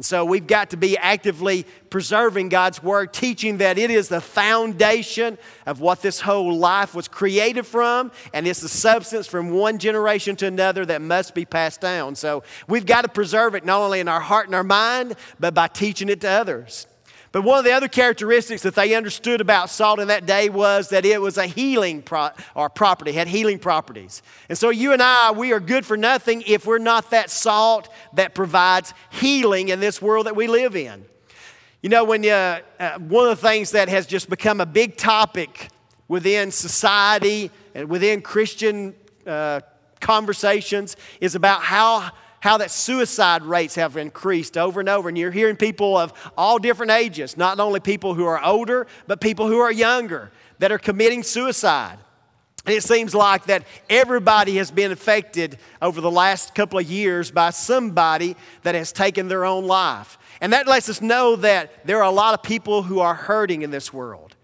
And 0.00 0.04
so 0.06 0.24
we've 0.24 0.46
got 0.46 0.70
to 0.70 0.78
be 0.78 0.96
actively 0.96 1.66
preserving 1.90 2.48
God's 2.48 2.82
Word, 2.82 3.12
teaching 3.12 3.58
that 3.58 3.76
it 3.76 3.90
is 3.90 4.08
the 4.08 4.22
foundation 4.22 5.36
of 5.66 5.82
what 5.82 6.00
this 6.00 6.20
whole 6.20 6.56
life 6.56 6.94
was 6.94 7.06
created 7.06 7.66
from, 7.66 8.10
and 8.32 8.46
it's 8.46 8.62
the 8.62 8.68
substance 8.70 9.26
from 9.26 9.50
one 9.50 9.76
generation 9.78 10.36
to 10.36 10.46
another 10.46 10.86
that 10.86 11.02
must 11.02 11.34
be 11.34 11.44
passed 11.44 11.82
down. 11.82 12.14
So 12.14 12.44
we've 12.66 12.86
got 12.86 13.02
to 13.02 13.08
preserve 13.08 13.54
it 13.54 13.66
not 13.66 13.82
only 13.82 14.00
in 14.00 14.08
our 14.08 14.20
heart 14.20 14.46
and 14.46 14.54
our 14.54 14.64
mind, 14.64 15.16
but 15.38 15.52
by 15.52 15.68
teaching 15.68 16.08
it 16.08 16.22
to 16.22 16.30
others. 16.30 16.86
But 17.32 17.42
one 17.42 17.58
of 17.58 17.64
the 17.64 17.72
other 17.72 17.86
characteristics 17.86 18.62
that 18.62 18.74
they 18.74 18.94
understood 18.94 19.40
about 19.40 19.70
salt 19.70 20.00
in 20.00 20.08
that 20.08 20.26
day 20.26 20.48
was 20.48 20.88
that 20.88 21.04
it 21.04 21.20
was 21.20 21.38
a 21.38 21.46
healing 21.46 22.02
pro- 22.02 22.30
or 22.56 22.68
property, 22.68 23.12
had 23.12 23.28
healing 23.28 23.60
properties. 23.60 24.22
And 24.48 24.58
so 24.58 24.70
you 24.70 24.92
and 24.92 25.00
I, 25.00 25.30
we 25.30 25.52
are 25.52 25.60
good 25.60 25.86
for 25.86 25.96
nothing 25.96 26.42
if 26.46 26.66
we're 26.66 26.78
not 26.78 27.10
that 27.10 27.30
salt 27.30 27.88
that 28.14 28.34
provides 28.34 28.94
healing 29.10 29.68
in 29.68 29.78
this 29.78 30.02
world 30.02 30.26
that 30.26 30.34
we 30.34 30.48
live 30.48 30.74
in. 30.74 31.04
You 31.82 31.88
know, 31.88 32.04
when 32.04 32.24
you, 32.24 32.32
uh, 32.32 32.60
one 32.98 33.28
of 33.28 33.40
the 33.40 33.48
things 33.48 33.70
that 33.70 33.88
has 33.88 34.06
just 34.06 34.28
become 34.28 34.60
a 34.60 34.66
big 34.66 34.96
topic 34.96 35.68
within 36.08 36.50
society 36.50 37.52
and 37.76 37.88
within 37.88 38.22
Christian 38.22 38.92
uh, 39.24 39.60
conversations 40.00 40.96
is 41.20 41.36
about 41.36 41.62
how 41.62 42.10
how 42.40 42.56
that 42.56 42.70
suicide 42.70 43.42
rates 43.42 43.74
have 43.74 43.96
increased 43.96 44.56
over 44.56 44.80
and 44.80 44.88
over. 44.88 45.08
And 45.08 45.16
you're 45.16 45.30
hearing 45.30 45.56
people 45.56 45.96
of 45.96 46.12
all 46.36 46.58
different 46.58 46.92
ages, 46.92 47.36
not 47.36 47.60
only 47.60 47.80
people 47.80 48.14
who 48.14 48.24
are 48.24 48.42
older, 48.42 48.86
but 49.06 49.20
people 49.20 49.46
who 49.46 49.58
are 49.58 49.70
younger 49.70 50.30
that 50.58 50.72
are 50.72 50.78
committing 50.78 51.22
suicide. 51.22 51.98
And 52.66 52.74
it 52.74 52.82
seems 52.82 53.14
like 53.14 53.44
that 53.44 53.64
everybody 53.88 54.56
has 54.56 54.70
been 54.70 54.92
affected 54.92 55.58
over 55.80 56.00
the 56.00 56.10
last 56.10 56.54
couple 56.54 56.78
of 56.78 56.90
years 56.90 57.30
by 57.30 57.50
somebody 57.50 58.36
that 58.62 58.74
has 58.74 58.92
taken 58.92 59.28
their 59.28 59.44
own 59.44 59.66
life. 59.66 60.18
And 60.42 60.52
that 60.52 60.66
lets 60.66 60.88
us 60.88 61.00
know 61.00 61.36
that 61.36 61.86
there 61.86 61.98
are 61.98 62.10
a 62.10 62.10
lot 62.10 62.34
of 62.34 62.42
people 62.42 62.82
who 62.82 63.00
are 63.00 63.14
hurting 63.14 63.62
in 63.62 63.70
this 63.70 63.92
world. 63.92 64.36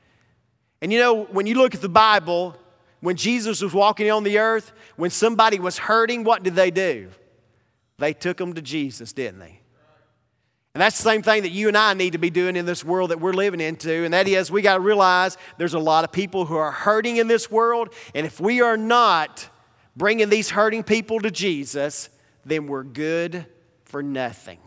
And 0.81 0.93
you 0.93 0.99
know, 0.99 1.25
when 1.25 1.47
you 1.47 1.57
look 1.57 1.75
at 1.75 1.81
the 1.81 1.89
Bible, 1.89 2.57
when 3.01 3.17
Jesus 3.17 3.61
was 3.63 3.75
walking 3.75 4.11
on 4.11 4.25
the 4.25 4.39
earth, 4.39 4.73
when 4.97 5.11
somebody 5.11 5.59
was 5.59 5.79
hurting, 5.79 6.25
what 6.25 6.43
did 6.43 6.55
they 6.55 6.71
do? 6.71 7.11
They 7.99 8.13
took 8.13 8.37
them 8.37 8.55
to 8.55 8.63
Jesus, 8.63 9.13
didn't 9.13 9.41
they? 9.41 9.61
And 10.75 10.83
that's 10.83 10.99
the 10.99 11.09
same 11.09 11.23
thing 11.23 11.45
that 11.45 11.53
you 11.53 11.69
and 11.69 11.77
I 11.77 11.95
need 11.95 12.13
to 12.13 12.19
be 12.19 12.29
doing 12.29 12.55
in 12.55 12.67
this 12.67 12.85
world 12.85 13.11
that 13.11 13.19
we're 13.19 13.33
living 13.33 13.63
into. 13.63 14.05
And 14.05 14.13
that 14.13 14.29
is, 14.29 14.51
we 14.51 14.61
got 14.61 14.75
to 14.75 14.81
realize 14.81 15.39
there's 15.57 15.73
a 15.73 15.79
lot 15.79 16.05
of 16.05 16.13
people 16.13 16.45
who 16.45 16.57
are 16.57 16.71
hurting 16.71 17.17
in 17.17 17.29
this 17.29 17.51
world. 17.51 17.95
And 18.15 18.27
if 18.27 18.41
we 18.41 18.61
are 18.61 18.77
not 18.77 19.49
bringing 19.97 20.29
these 20.29 20.51
hurting 20.51 20.83
people 20.83 21.19
to 21.21 21.31
Jesus, 21.31 22.11
then 22.45 22.67
we're 22.67 22.85
good 22.85 23.47
for 23.85 24.03
nothing. 24.03 24.59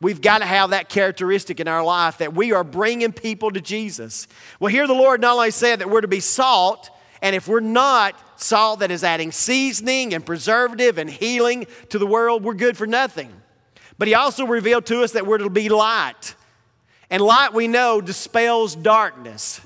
We've 0.00 0.22
got 0.22 0.38
to 0.38 0.46
have 0.46 0.70
that 0.70 0.88
characteristic 0.88 1.60
in 1.60 1.68
our 1.68 1.84
life 1.84 2.18
that 2.18 2.34
we 2.34 2.52
are 2.52 2.64
bringing 2.64 3.12
people 3.12 3.50
to 3.50 3.60
Jesus. 3.60 4.26
Well, 4.60 4.72
here 4.72 4.86
the 4.86 4.94
Lord 4.94 5.20
not 5.20 5.34
only 5.34 5.50
said 5.50 5.80
that 5.80 5.90
we're 5.90 6.00
to 6.00 6.08
be 6.08 6.20
salt, 6.20 6.88
and 7.20 7.36
if 7.36 7.48
we're 7.48 7.60
not 7.60 8.18
salt 8.36 8.80
that 8.80 8.90
is 8.90 9.04
adding 9.04 9.32
seasoning 9.32 10.14
and 10.14 10.24
preservative 10.24 10.98
and 10.98 11.08
healing 11.08 11.66
to 11.90 11.98
the 11.98 12.06
world, 12.06 12.44
we're 12.44 12.54
good 12.54 12.76
for 12.76 12.86
nothing. 12.86 13.32
But 13.98 14.08
he 14.08 14.14
also 14.14 14.46
revealed 14.46 14.86
to 14.86 15.02
us 15.02 15.12
that 15.12 15.26
we're 15.26 15.38
to 15.38 15.50
be 15.50 15.68
light. 15.68 16.34
And 17.10 17.22
light, 17.22 17.52
we 17.52 17.68
know, 17.68 18.00
dispels 18.00 18.74
darkness. 18.74 19.60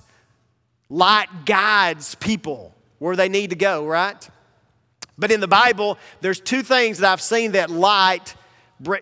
Light 0.91 1.29
guides 1.45 2.15
people 2.17 2.75
where 2.99 3.17
they 3.17 3.29
need 3.29 3.51
to 3.51 3.57
go, 3.57 3.87
right? 3.87 4.29
But 5.17 5.31
in 5.31 5.41
the 5.41 5.49
Bible, 5.49 5.99
there's 6.21 6.41
two 6.41 6.63
things 6.63 6.99
that 6.99 7.13
I've 7.13 7.21
seen 7.21 7.53
that 7.53 7.71
light 7.71 8.35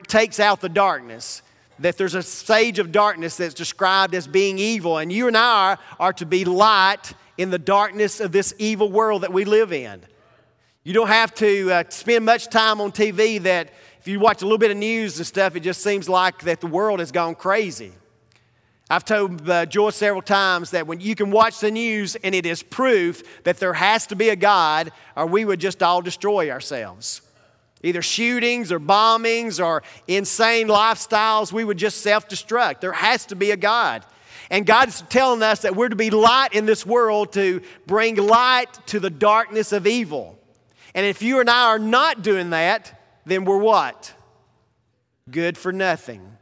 takes 0.08 0.40
out 0.40 0.60
the 0.60 0.68
darkness. 0.68 1.42
That 1.78 1.98
there's 1.98 2.14
a 2.14 2.22
stage 2.22 2.78
of 2.78 2.90
darkness 2.90 3.36
that's 3.36 3.52
described 3.52 4.14
as 4.14 4.26
being 4.26 4.58
evil, 4.58 4.96
and 4.96 5.12
you 5.12 5.28
and 5.28 5.36
I 5.36 5.76
are 6.00 6.12
to 6.14 6.24
be 6.24 6.44
light 6.46 7.12
in 7.38 7.50
the 7.50 7.58
darkness 7.58 8.20
of 8.20 8.32
this 8.32 8.54
evil 8.58 8.90
world 8.90 9.22
that 9.22 9.32
we 9.32 9.44
live 9.44 9.72
in. 9.72 10.00
You 10.84 10.92
don't 10.92 11.08
have 11.08 11.34
to 11.36 11.72
uh, 11.72 11.84
spend 11.88 12.24
much 12.24 12.48
time 12.48 12.80
on 12.80 12.92
TV 12.92 13.42
that 13.42 13.72
if 14.00 14.08
you 14.08 14.20
watch 14.20 14.42
a 14.42 14.44
little 14.44 14.58
bit 14.58 14.70
of 14.70 14.76
news 14.76 15.18
and 15.18 15.26
stuff, 15.26 15.56
it 15.56 15.60
just 15.60 15.82
seems 15.82 16.08
like 16.08 16.42
that 16.42 16.60
the 16.60 16.68
world 16.68 17.00
has 17.00 17.10
gone 17.10 17.34
crazy. 17.34 17.92
I've 18.88 19.04
told 19.04 19.50
uh, 19.50 19.66
Joyce 19.66 19.96
several 19.96 20.22
times 20.22 20.70
that 20.70 20.86
when 20.86 21.00
you 21.00 21.16
can 21.16 21.32
watch 21.32 21.58
the 21.58 21.72
news 21.72 22.14
and 22.14 22.36
it 22.36 22.46
is 22.46 22.62
proof 22.62 23.42
that 23.42 23.56
there 23.56 23.72
has 23.72 24.06
to 24.06 24.14
be 24.16 24.28
a 24.28 24.36
God, 24.36 24.92
or 25.16 25.26
we 25.26 25.44
would 25.44 25.58
just 25.58 25.82
all 25.82 26.00
destroy 26.00 26.50
ourselves. 26.50 27.20
Either 27.82 28.00
shootings 28.00 28.70
or 28.70 28.78
bombings 28.78 29.64
or 29.64 29.82
insane 30.06 30.68
lifestyles, 30.68 31.52
we 31.52 31.64
would 31.64 31.78
just 31.78 32.00
self 32.00 32.28
destruct. 32.28 32.80
There 32.80 32.92
has 32.92 33.26
to 33.26 33.34
be 33.34 33.50
a 33.50 33.56
God. 33.56 34.04
And 34.50 34.64
God's 34.64 35.02
telling 35.02 35.42
us 35.42 35.62
that 35.62 35.74
we're 35.74 35.88
to 35.88 35.96
be 35.96 36.10
light 36.10 36.52
in 36.52 36.66
this 36.66 36.86
world 36.86 37.32
to 37.32 37.62
bring 37.86 38.16
light 38.16 38.68
to 38.86 39.00
the 39.00 39.10
darkness 39.10 39.72
of 39.72 39.86
evil. 39.86 40.38
And 40.94 41.04
if 41.04 41.20
you 41.22 41.40
and 41.40 41.50
I 41.50 41.64
are 41.64 41.78
not 41.78 42.22
doing 42.22 42.50
that, 42.50 43.00
then 43.24 43.44
we're 43.44 43.58
what? 43.58 44.14
Good 45.30 45.58
for 45.58 45.72
nothing. 45.72 46.36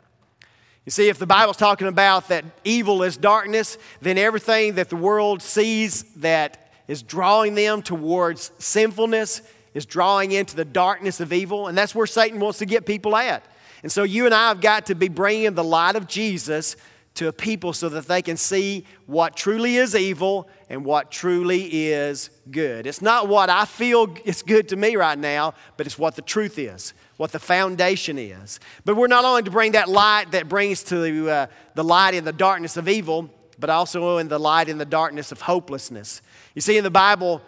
You 0.85 0.91
see, 0.91 1.09
if 1.09 1.19
the 1.19 1.27
Bible's 1.27 1.57
talking 1.57 1.89
about 1.89 2.29
that 2.29 2.45
evil 2.63 3.03
is 3.03 3.17
darkness, 3.17 3.79
then 4.03 4.19
everything 4.19 4.75
that 4.75 4.91
the 4.91 4.97
world 4.97 5.41
sees 5.41 6.03
that 6.17 6.73
is 6.87 7.03
drawing 7.03 7.55
them 7.55 7.81
towards 7.81 8.53
sinfulness 8.59 9.41
is 9.73 9.87
drawing 9.87 10.33
into 10.33 10.55
the 10.55 10.65
darkness 10.65 11.21
of 11.21 11.33
evil. 11.33 11.69
And 11.69 11.77
that's 11.77 11.95
where 11.95 12.07
Satan 12.07 12.39
wants 12.39 12.59
to 12.59 12.67
get 12.67 12.85
people 12.85 13.17
at. 13.17 13.43
And 13.83 13.91
so 13.91 14.03
you 14.03 14.27
and 14.27 14.35
I 14.35 14.49
have 14.49 14.61
got 14.61 14.87
to 14.87 14.95
be 14.95 15.09
bringing 15.09 15.55
the 15.55 15.65
light 15.65 15.97
of 15.97 16.07
Jesus 16.07 16.77
to 17.15 17.29
a 17.29 17.33
people 17.33 17.73
so 17.73 17.89
that 17.89 18.07
they 18.07 18.21
can 18.21 18.37
see 18.37 18.85
what 19.07 19.37
truly 19.37 19.77
is 19.77 19.95
evil 19.95 20.49
and 20.69 20.85
what 20.85 21.13
truly 21.13 21.87
is 21.87 22.31
good. 22.51 22.87
It's 22.87 23.01
not 23.01 23.29
what 23.29 23.49
I 23.49 23.65
feel 23.67 24.17
is 24.25 24.43
good 24.43 24.69
to 24.71 24.77
me 24.77 24.97
right 24.97 25.19
now, 25.19 25.55
but 25.77 25.87
it's 25.87 25.97
what 25.97 26.17
the 26.17 26.23
truth 26.23 26.59
is, 26.59 26.93
what 27.17 27.31
the 27.31 27.39
foundation 27.39 28.19
is. 28.19 28.59
But 28.85 28.97
we're 28.97 29.07
not 29.07 29.25
only 29.25 29.45
to 29.45 29.51
bring 29.51 29.73
that 29.73 29.89
light 29.89 30.33
that 30.33 30.49
brings 30.49 30.83
to 30.85 31.31
uh, 31.31 31.47
the 31.75 31.85
light 31.85 32.15
in 32.15 32.25
the 32.25 32.33
darkness 32.33 32.77
of 32.77 32.89
evil, 32.89 33.31
but 33.61 33.71
also 33.71 34.19
in 34.19 34.27
the 34.27 34.41
light 34.41 34.69
in 34.69 34.79
the 34.79 34.85
darkness 34.85 35.31
of 35.31 35.41
hopelessness. 35.41 36.21
You 36.57 36.63
see, 36.63 36.77
in 36.77 36.83
the 36.83 36.91
Bible, 36.91 37.41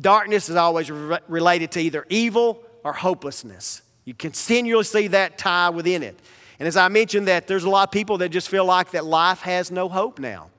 darkness 0.00 0.48
is 0.48 0.56
always 0.56 0.90
re- 0.90 1.18
related 1.28 1.70
to 1.72 1.80
either 1.80 2.04
evil 2.08 2.64
or 2.82 2.92
hopelessness. 2.92 3.82
You 4.04 4.14
continually 4.14 4.84
see 4.84 5.06
that 5.08 5.38
tie 5.38 5.70
within 5.70 6.02
it. 6.02 6.18
And 6.58 6.68
as 6.68 6.76
I 6.76 6.88
mentioned, 6.88 7.28
that 7.28 7.46
there's 7.46 7.64
a 7.64 7.70
lot 7.70 7.88
of 7.88 7.92
people 7.92 8.18
that 8.18 8.28
just 8.28 8.48
feel 8.48 8.64
like 8.64 8.92
that 8.92 9.04
life 9.04 9.40
has 9.40 9.70
no 9.70 9.88
hope 9.88 10.18
now. 10.18 10.50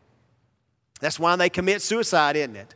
That's 0.99 1.19
why 1.19 1.35
they 1.35 1.49
commit 1.49 1.81
suicide, 1.81 2.35
isn't 2.35 2.55
it? 2.55 2.75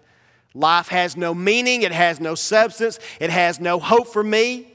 Life 0.53 0.87
has 0.89 1.15
no 1.15 1.33
meaning, 1.33 1.83
it 1.83 1.91
has 1.91 2.19
no 2.19 2.35
substance, 2.35 2.99
it 3.19 3.29
has 3.29 3.59
no 3.59 3.79
hope 3.79 4.07
for 4.07 4.23
me. 4.23 4.71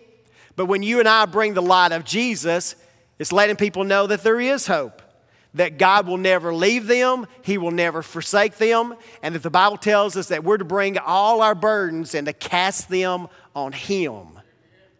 But 0.57 0.67
when 0.67 0.83
you 0.83 1.01
and 1.01 1.09
I 1.09 1.27
bring 1.27 1.55
the 1.55 1.63
light 1.63 1.93
of 1.93 2.05
Jesus, 2.05 2.77
it's 3.19 3.33
letting 3.33 3.57
people 3.57 3.85
know 3.85 4.07
that 4.07 4.23
there 4.23 4.41
is 4.41 4.67
hope, 4.67 5.03
that 5.55 5.79
God 5.79 6.07
will 6.07 6.17
never 6.17 6.55
leave 6.55 6.87
them, 6.87 7.27
He 7.43 7.59
will 7.59 7.73
never 7.73 8.03
forsake 8.03 8.57
them, 8.57 8.95
and 9.23 9.35
that 9.35 9.43
the 9.43 9.51
Bible 9.51 9.77
tells 9.77 10.17
us 10.17 10.29
that 10.29 10.45
we're 10.45 10.59
to 10.59 10.65
bring 10.65 10.97
all 10.99 11.43
our 11.43 11.55
burdens 11.55 12.15
and 12.15 12.27
to 12.27 12.33
cast 12.33 12.89
them 12.89 13.29
on 13.55 13.73
Him. 13.73 14.39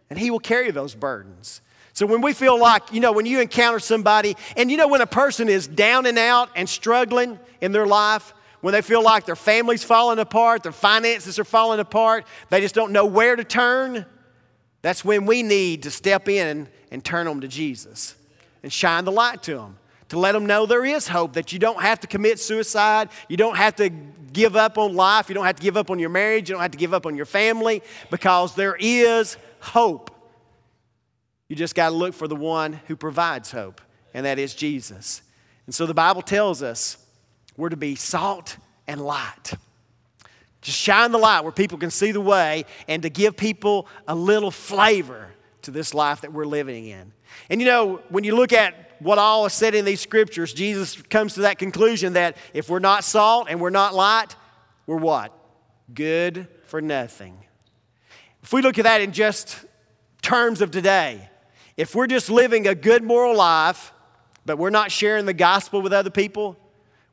And 0.09 0.19
He 0.19 0.29
will 0.29 0.39
carry 0.39 0.71
those 0.71 0.93
burdens. 0.93 1.61
So 1.95 2.05
when 2.05 2.19
we 2.19 2.33
feel 2.33 2.59
like, 2.59 2.91
you 2.91 2.99
know, 2.99 3.13
when 3.13 3.25
you 3.25 3.39
encounter 3.39 3.79
somebody, 3.79 4.35
and 4.57 4.69
you 4.69 4.75
know, 4.75 4.89
when 4.89 4.99
a 4.99 5.07
person 5.07 5.47
is 5.47 5.65
down 5.65 6.05
and 6.05 6.17
out 6.19 6.49
and 6.53 6.67
struggling 6.67 7.39
in 7.61 7.71
their 7.71 7.87
life, 7.87 8.33
when 8.59 8.73
they 8.73 8.81
feel 8.81 9.01
like 9.01 9.25
their 9.25 9.37
family's 9.37 9.83
falling 9.83 10.19
apart, 10.19 10.61
their 10.63 10.73
finances 10.73 11.39
are 11.39 11.45
falling 11.45 11.79
apart, 11.79 12.25
they 12.49 12.59
just 12.59 12.75
don't 12.75 12.91
know 12.91 13.05
where 13.05 13.37
to 13.37 13.45
turn, 13.45 14.05
that's 14.81 15.05
when 15.05 15.25
we 15.25 15.41
need 15.41 15.83
to 15.83 15.91
step 15.91 16.27
in 16.27 16.67
and 16.91 17.03
turn 17.03 17.25
them 17.27 17.39
to 17.41 17.47
Jesus 17.47 18.15
and 18.61 18.73
shine 18.73 19.05
the 19.05 19.11
light 19.11 19.41
to 19.43 19.55
them. 19.55 19.77
To 20.09 20.19
let 20.19 20.33
them 20.33 20.45
know 20.45 20.65
there 20.65 20.85
is 20.85 21.07
hope, 21.07 21.33
that 21.33 21.53
you 21.53 21.59
don't 21.59 21.81
have 21.81 22.01
to 22.01 22.07
commit 22.07 22.39
suicide, 22.39 23.09
you 23.29 23.37
don't 23.37 23.55
have 23.55 23.77
to 23.77 23.89
give 24.33 24.57
up 24.57 24.77
on 24.77 24.95
life, 24.95 25.29
you 25.29 25.35
don't 25.35 25.45
have 25.45 25.55
to 25.55 25.63
give 25.63 25.77
up 25.77 25.89
on 25.89 25.97
your 25.97 26.09
marriage, 26.09 26.49
you 26.49 26.55
don't 26.55 26.61
have 26.61 26.71
to 26.71 26.77
give 26.77 26.93
up 26.93 27.05
on 27.05 27.15
your 27.15 27.25
family, 27.25 27.81
because 28.11 28.53
there 28.53 28.75
is 28.79 29.37
hope. 29.61 30.11
You 31.47 31.55
just 31.55 31.75
got 31.75 31.89
to 31.89 31.95
look 31.95 32.13
for 32.13 32.27
the 32.27 32.35
one 32.35 32.73
who 32.87 32.95
provides 32.95 33.51
hope, 33.51 33.81
and 34.13 34.25
that 34.25 34.39
is 34.39 34.55
Jesus. 34.55 35.21
And 35.65 35.75
so 35.75 35.85
the 35.85 35.93
Bible 35.93 36.21
tells 36.21 36.63
us 36.63 36.97
we're 37.57 37.69
to 37.69 37.77
be 37.77 37.95
salt 37.95 38.57
and 38.87 39.01
light. 39.01 39.53
Just 40.61 40.79
shine 40.79 41.11
the 41.11 41.17
light 41.19 41.41
where 41.41 41.51
people 41.51 41.77
can 41.77 41.91
see 41.91 42.11
the 42.11 42.21
way 42.21 42.65
and 42.87 43.03
to 43.03 43.09
give 43.09 43.37
people 43.37 43.87
a 44.07 44.15
little 44.15 44.51
flavor 44.51 45.27
to 45.61 45.71
this 45.71 45.93
life 45.93 46.21
that 46.21 46.33
we're 46.33 46.45
living 46.45 46.87
in. 46.87 47.11
And 47.49 47.61
you 47.61 47.67
know, 47.67 48.01
when 48.09 48.23
you 48.23 48.35
look 48.35 48.51
at 48.51 48.95
what 48.99 49.17
all 49.19 49.45
is 49.45 49.53
said 49.53 49.75
in 49.75 49.85
these 49.85 50.01
scriptures, 50.01 50.53
Jesus 50.53 51.01
comes 51.03 51.35
to 51.35 51.41
that 51.41 51.59
conclusion 51.59 52.13
that 52.13 52.37
if 52.53 52.69
we're 52.69 52.79
not 52.79 53.03
salt 53.03 53.47
and 53.49 53.59
we're 53.59 53.69
not 53.69 53.93
light, 53.93 54.35
we're 54.87 54.97
what? 54.97 55.37
Good 55.93 56.47
for 56.65 56.81
nothing. 56.81 57.37
If 58.41 58.53
we 58.53 58.61
look 58.61 58.77
at 58.77 58.83
that 58.83 59.01
in 59.01 59.11
just 59.11 59.65
terms 60.21 60.61
of 60.61 60.71
today, 60.71 61.29
if 61.77 61.93
we're 61.95 62.07
just 62.07 62.29
living 62.29 62.67
a 62.67 62.75
good 62.75 63.03
moral 63.03 63.35
life, 63.35 63.91
but 64.45 64.57
we're 64.57 64.69
not 64.69 64.91
sharing 64.91 65.25
the 65.25 65.33
gospel 65.33 65.81
with 65.81 65.93
other 65.93 66.09
people, 66.09 66.57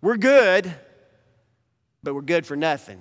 we're 0.00 0.16
good, 0.16 0.72
but 2.02 2.14
we're 2.14 2.22
good 2.22 2.46
for 2.46 2.56
nothing. 2.56 3.00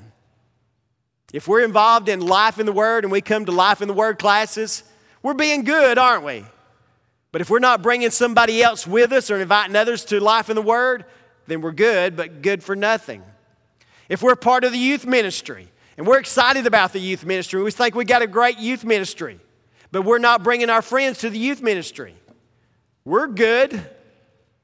If 1.33 1.47
we're 1.47 1.63
involved 1.63 2.09
in 2.09 2.19
life 2.19 2.59
in 2.59 2.65
the 2.65 2.73
Word 2.73 3.03
and 3.03 3.11
we 3.11 3.21
come 3.21 3.45
to 3.45 3.51
life 3.51 3.81
in 3.81 3.87
the 3.87 3.93
Word 3.93 4.19
classes, 4.19 4.83
we're 5.23 5.33
being 5.33 5.63
good, 5.63 5.97
aren't 5.97 6.23
we? 6.23 6.45
But 7.31 7.41
if 7.41 7.49
we're 7.49 7.59
not 7.59 7.81
bringing 7.81 8.09
somebody 8.09 8.61
else 8.61 8.85
with 8.85 9.11
us 9.13 9.31
or 9.31 9.37
inviting 9.37 9.75
others 9.75 10.03
to 10.05 10.19
life 10.19 10.49
in 10.49 10.55
the 10.55 10.61
Word, 10.61 11.05
then 11.47 11.61
we're 11.61 11.71
good, 11.71 12.15
but 12.15 12.41
good 12.41 12.63
for 12.63 12.75
nothing. 12.75 13.23
If 14.09 14.21
we're 14.21 14.35
part 14.35 14.63
of 14.63 14.73
the 14.73 14.77
youth 14.77 15.05
ministry 15.05 15.69
and 15.97 16.05
we're 16.05 16.19
excited 16.19 16.67
about 16.67 16.91
the 16.91 16.99
youth 16.99 17.25
ministry, 17.25 17.63
we 17.63 17.71
think 17.71 17.95
we 17.95 18.03
got 18.03 18.21
a 18.21 18.27
great 18.27 18.57
youth 18.57 18.83
ministry, 18.83 19.39
but 19.91 20.03
we're 20.03 20.19
not 20.19 20.43
bringing 20.43 20.69
our 20.69 20.81
friends 20.81 21.19
to 21.19 21.29
the 21.29 21.37
youth 21.37 21.61
ministry. 21.61 22.15
We're 23.03 23.27
good, 23.27 23.79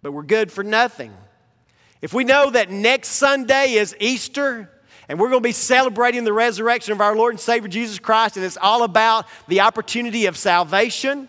but 0.02 0.12
we're 0.12 0.24
good 0.24 0.52
for 0.52 0.64
nothing. 0.64 1.14
If 2.02 2.14
we 2.14 2.24
know 2.24 2.50
that 2.52 2.70
next 2.70 3.10
Sunday 3.10 3.74
is 3.74 3.96
Easter, 4.00 4.70
and 5.10 5.20
we're 5.20 5.30
going 5.30 5.42
to 5.42 5.48
be 5.48 5.54
celebrating 5.54 6.24
the 6.24 6.34
resurrection 6.34 6.92
of 6.92 7.02
our 7.02 7.16
Lord 7.16 7.34
and 7.34 7.40
Savior 7.40 7.68
Jesus 7.68 7.98
Christ, 8.00 8.38
and 8.38 8.46
it's 8.46 8.58
all 8.58 8.84
about 8.84 9.26
the 9.48 9.62
opportunity 9.62 10.26
of 10.28 10.38
salvation. 10.38 11.28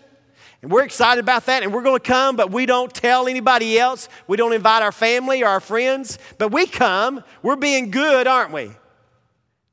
And 0.61 0.71
we're 0.71 0.83
excited 0.83 1.21
about 1.21 1.45
that, 1.45 1.63
and 1.63 1.73
we're 1.73 1.83
going 1.83 1.99
to 1.99 2.05
come, 2.05 2.35
but 2.35 2.51
we 2.51 2.65
don't 2.65 2.93
tell 2.93 3.27
anybody 3.27 3.79
else. 3.79 4.09
We 4.27 4.37
don't 4.37 4.53
invite 4.53 4.83
our 4.83 4.91
family 4.91 5.43
or 5.43 5.47
our 5.47 5.61
friends, 5.61 6.19
but 6.37 6.51
we 6.51 6.67
come. 6.67 7.23
We're 7.41 7.55
being 7.55 7.91
good, 7.91 8.27
aren't 8.27 8.51
we? 8.51 8.71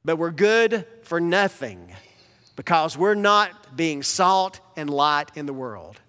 But 0.05 0.17
we're 0.17 0.31
good 0.31 0.87
for 1.03 1.21
nothing 1.21 1.93
because 2.57 2.97
we're 2.97 3.15
not 3.15 3.77
being 3.77 4.03
salt 4.03 4.61
and 4.77 4.91
light 4.91 5.31
in 5.35 5.47
the 5.47 5.53
world. 5.53 6.01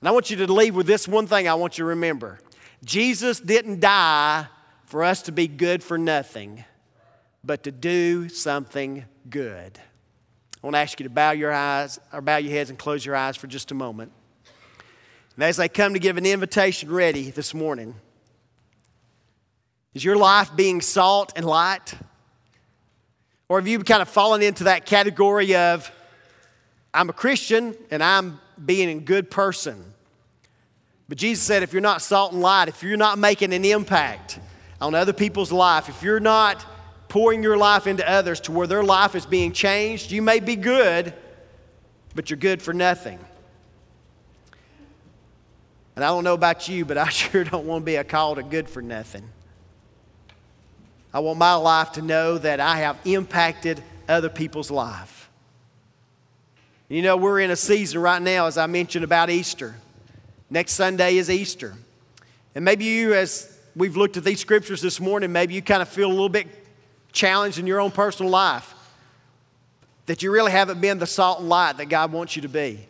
And 0.00 0.08
I 0.08 0.12
want 0.12 0.30
you 0.30 0.36
to 0.36 0.52
leave 0.52 0.76
with 0.76 0.86
this 0.86 1.08
one 1.08 1.26
thing 1.26 1.48
I 1.48 1.54
want 1.54 1.78
you 1.78 1.82
to 1.82 1.88
remember 1.88 2.38
Jesus 2.84 3.40
didn't 3.40 3.80
die 3.80 4.46
for 4.84 5.02
us 5.02 5.22
to 5.22 5.32
be 5.32 5.48
good 5.48 5.82
for 5.82 5.98
nothing, 5.98 6.64
but 7.42 7.64
to 7.64 7.72
do 7.72 8.28
something 8.28 9.04
good. 9.28 9.80
I 10.62 10.66
want 10.66 10.74
to 10.74 10.78
ask 10.80 11.00
you 11.00 11.04
to 11.04 11.10
bow 11.10 11.32
your 11.32 11.52
eyes 11.52 11.98
or 12.12 12.20
bow 12.20 12.36
your 12.36 12.52
heads 12.52 12.70
and 12.70 12.78
close 12.78 13.04
your 13.04 13.16
eyes 13.16 13.36
for 13.36 13.46
just 13.46 13.70
a 13.72 13.74
moment. 13.74 14.12
And 15.34 15.44
as 15.44 15.58
I 15.58 15.68
come 15.68 15.94
to 15.94 15.98
give 15.98 16.16
an 16.16 16.26
invitation 16.26 16.90
ready 16.90 17.30
this 17.30 17.52
morning, 17.52 17.94
is 19.94 20.04
your 20.04 20.16
life 20.16 20.54
being 20.54 20.80
salt 20.80 21.32
and 21.36 21.44
light? 21.44 21.94
Or 23.48 23.58
have 23.58 23.68
you 23.68 23.78
kind 23.80 24.02
of 24.02 24.08
fallen 24.08 24.42
into 24.42 24.64
that 24.64 24.86
category 24.86 25.54
of, 25.54 25.90
I'm 26.92 27.08
a 27.08 27.12
Christian 27.12 27.76
and 27.90 28.02
I'm 28.02 28.40
being 28.64 28.88
a 28.88 29.00
good 29.00 29.30
person? 29.30 29.92
But 31.08 31.18
Jesus 31.18 31.44
said, 31.44 31.62
if 31.62 31.72
you're 31.72 31.82
not 31.82 32.02
salt 32.02 32.32
and 32.32 32.42
light, 32.42 32.68
if 32.68 32.82
you're 32.82 32.96
not 32.96 33.18
making 33.18 33.52
an 33.52 33.64
impact 33.64 34.40
on 34.80 34.94
other 34.94 35.12
people's 35.12 35.52
life, 35.52 35.88
if 35.88 36.02
you're 36.02 36.20
not 36.20 36.64
pouring 37.08 37.42
your 37.42 37.56
life 37.56 37.86
into 37.86 38.08
others 38.08 38.40
to 38.40 38.52
where 38.52 38.66
their 38.66 38.82
life 38.82 39.14
is 39.14 39.24
being 39.24 39.52
changed, 39.52 40.10
you 40.10 40.20
may 40.20 40.40
be 40.40 40.56
good, 40.56 41.14
but 42.16 42.28
you're 42.28 42.36
good 42.36 42.60
for 42.60 42.74
nothing. 42.74 43.20
And 45.94 46.04
I 46.04 46.08
don't 46.08 46.24
know 46.24 46.34
about 46.34 46.68
you, 46.68 46.84
but 46.84 46.98
I 46.98 47.08
sure 47.10 47.44
don't 47.44 47.66
want 47.66 47.82
to 47.82 47.86
be 47.86 47.96
a 47.96 48.04
call 48.04 48.34
to 48.34 48.42
good 48.42 48.68
for 48.68 48.82
nothing. 48.82 49.22
I 51.16 51.20
want 51.20 51.38
my 51.38 51.54
life 51.54 51.92
to 51.92 52.02
know 52.02 52.36
that 52.36 52.60
I 52.60 52.76
have 52.80 52.98
impacted 53.06 53.82
other 54.06 54.28
people's 54.28 54.70
life. 54.70 55.30
You 56.90 57.00
know, 57.00 57.16
we're 57.16 57.40
in 57.40 57.50
a 57.50 57.56
season 57.56 58.02
right 58.02 58.20
now, 58.20 58.48
as 58.48 58.58
I 58.58 58.66
mentioned 58.66 59.02
about 59.02 59.30
Easter. 59.30 59.76
Next 60.50 60.72
Sunday 60.72 61.16
is 61.16 61.30
Easter. 61.30 61.72
And 62.54 62.66
maybe 62.66 62.84
you, 62.84 63.14
as 63.14 63.58
we've 63.74 63.96
looked 63.96 64.18
at 64.18 64.24
these 64.24 64.40
scriptures 64.40 64.82
this 64.82 65.00
morning, 65.00 65.32
maybe 65.32 65.54
you 65.54 65.62
kind 65.62 65.80
of 65.80 65.88
feel 65.88 66.08
a 66.08 66.12
little 66.12 66.28
bit 66.28 66.48
challenged 67.12 67.58
in 67.58 67.66
your 67.66 67.80
own 67.80 67.92
personal 67.92 68.30
life. 68.30 68.74
That 70.04 70.22
you 70.22 70.30
really 70.30 70.52
haven't 70.52 70.82
been 70.82 70.98
the 70.98 71.06
salt 71.06 71.40
and 71.40 71.48
light 71.48 71.78
that 71.78 71.86
God 71.86 72.12
wants 72.12 72.36
you 72.36 72.42
to 72.42 72.48
be. 72.48 72.86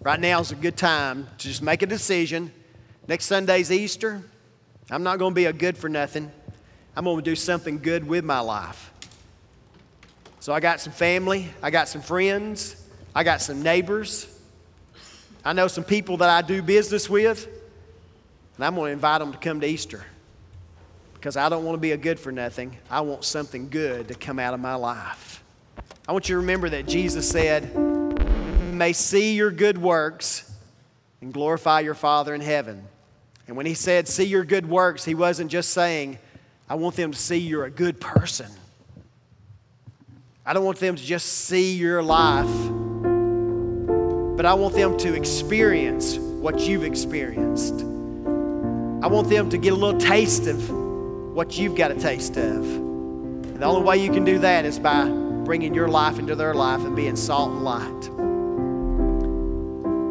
Right 0.00 0.18
now 0.18 0.40
is 0.40 0.50
a 0.50 0.56
good 0.56 0.76
time 0.76 1.28
to 1.38 1.46
just 1.46 1.62
make 1.62 1.82
a 1.82 1.86
decision 1.86 2.50
Next 3.06 3.26
Sunday's 3.26 3.70
Easter. 3.70 4.24
I'm 4.90 5.02
not 5.02 5.18
going 5.18 5.32
to 5.32 5.34
be 5.34 5.46
a 5.46 5.52
good 5.52 5.76
for 5.76 5.88
nothing. 5.88 6.30
I'm 6.96 7.04
going 7.04 7.16
to 7.16 7.22
do 7.22 7.36
something 7.36 7.78
good 7.78 8.06
with 8.06 8.24
my 8.24 8.40
life. 8.40 8.92
So 10.40 10.52
I 10.52 10.60
got 10.60 10.80
some 10.80 10.92
family, 10.92 11.50
I 11.60 11.70
got 11.70 11.88
some 11.88 12.00
friends, 12.00 12.82
I 13.14 13.24
got 13.24 13.40
some 13.40 13.62
neighbors. 13.62 14.32
I 15.44 15.52
know 15.52 15.68
some 15.68 15.84
people 15.84 16.16
that 16.18 16.28
I 16.28 16.42
do 16.42 16.62
business 16.62 17.10
with, 17.10 17.46
and 18.56 18.64
I'm 18.64 18.74
going 18.74 18.88
to 18.88 18.92
invite 18.92 19.20
them 19.20 19.32
to 19.32 19.38
come 19.38 19.60
to 19.60 19.66
Easter 19.66 20.04
because 21.14 21.36
I 21.36 21.48
don't 21.48 21.64
want 21.64 21.76
to 21.76 21.80
be 21.80 21.92
a 21.92 21.96
good 21.96 22.20
for 22.20 22.30
nothing. 22.30 22.76
I 22.90 23.00
want 23.00 23.24
something 23.24 23.68
good 23.68 24.08
to 24.08 24.14
come 24.14 24.38
out 24.38 24.54
of 24.54 24.60
my 24.60 24.74
life. 24.74 25.42
I 26.08 26.12
want 26.12 26.28
you 26.28 26.34
to 26.34 26.40
remember 26.40 26.68
that 26.68 26.86
Jesus 26.86 27.28
said, 27.28 27.74
May 28.72 28.92
see 28.92 29.34
your 29.34 29.50
good 29.50 29.78
works 29.78 30.52
and 31.20 31.32
glorify 31.32 31.80
your 31.80 31.94
Father 31.94 32.34
in 32.34 32.40
heaven. 32.40 32.86
And 33.46 33.56
when 33.56 33.66
he 33.66 33.74
said, 33.74 34.08
See 34.08 34.24
your 34.24 34.44
good 34.44 34.68
works, 34.68 35.04
he 35.04 35.14
wasn't 35.14 35.50
just 35.50 35.70
saying, 35.70 36.18
I 36.68 36.74
want 36.74 36.96
them 36.96 37.12
to 37.12 37.18
see 37.18 37.36
you're 37.36 37.64
a 37.64 37.70
good 37.70 38.00
person. 38.00 38.50
I 40.44 40.52
don't 40.52 40.64
want 40.64 40.78
them 40.78 40.96
to 40.96 41.02
just 41.02 41.26
see 41.26 41.74
your 41.74 42.02
life, 42.02 42.46
but 44.36 44.46
I 44.46 44.54
want 44.54 44.74
them 44.74 44.96
to 44.98 45.14
experience 45.14 46.18
what 46.18 46.60
you've 46.60 46.84
experienced. 46.84 47.80
I 49.02 49.08
want 49.08 49.28
them 49.28 49.50
to 49.50 49.58
get 49.58 49.72
a 49.72 49.76
little 49.76 50.00
taste 50.00 50.46
of 50.46 50.70
what 51.34 51.58
you've 51.58 51.74
got 51.74 51.90
a 51.90 51.94
taste 51.94 52.36
of. 52.36 52.64
And 52.64 53.60
the 53.60 53.66
only 53.66 53.82
way 53.82 53.98
you 53.98 54.12
can 54.12 54.24
do 54.24 54.38
that 54.38 54.64
is 54.64 54.78
by 54.78 55.08
bringing 55.44 55.74
your 55.74 55.88
life 55.88 56.18
into 56.18 56.34
their 56.34 56.54
life 56.54 56.80
and 56.80 56.94
being 56.94 57.16
salt 57.16 57.50
and 57.50 57.64
light. 57.64 58.25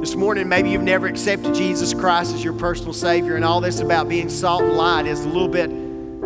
This 0.06 0.15
morning, 0.15 0.48
maybe 0.48 0.70
you've 0.70 0.84
never 0.84 1.08
accepted 1.08 1.56
Jesus 1.56 1.91
Christ 1.91 2.36
as 2.36 2.44
your 2.44 2.54
personal 2.54 2.94
Savior, 2.94 3.38
and 3.38 3.44
all 3.44 3.60
this 3.60 3.80
about 3.80 4.08
being 4.08 4.30
salt 4.30 4.62
and 4.62 4.74
light 4.74 5.08
is 5.08 5.26
a 5.26 5.28
little 5.28 5.48
bit 5.48 5.72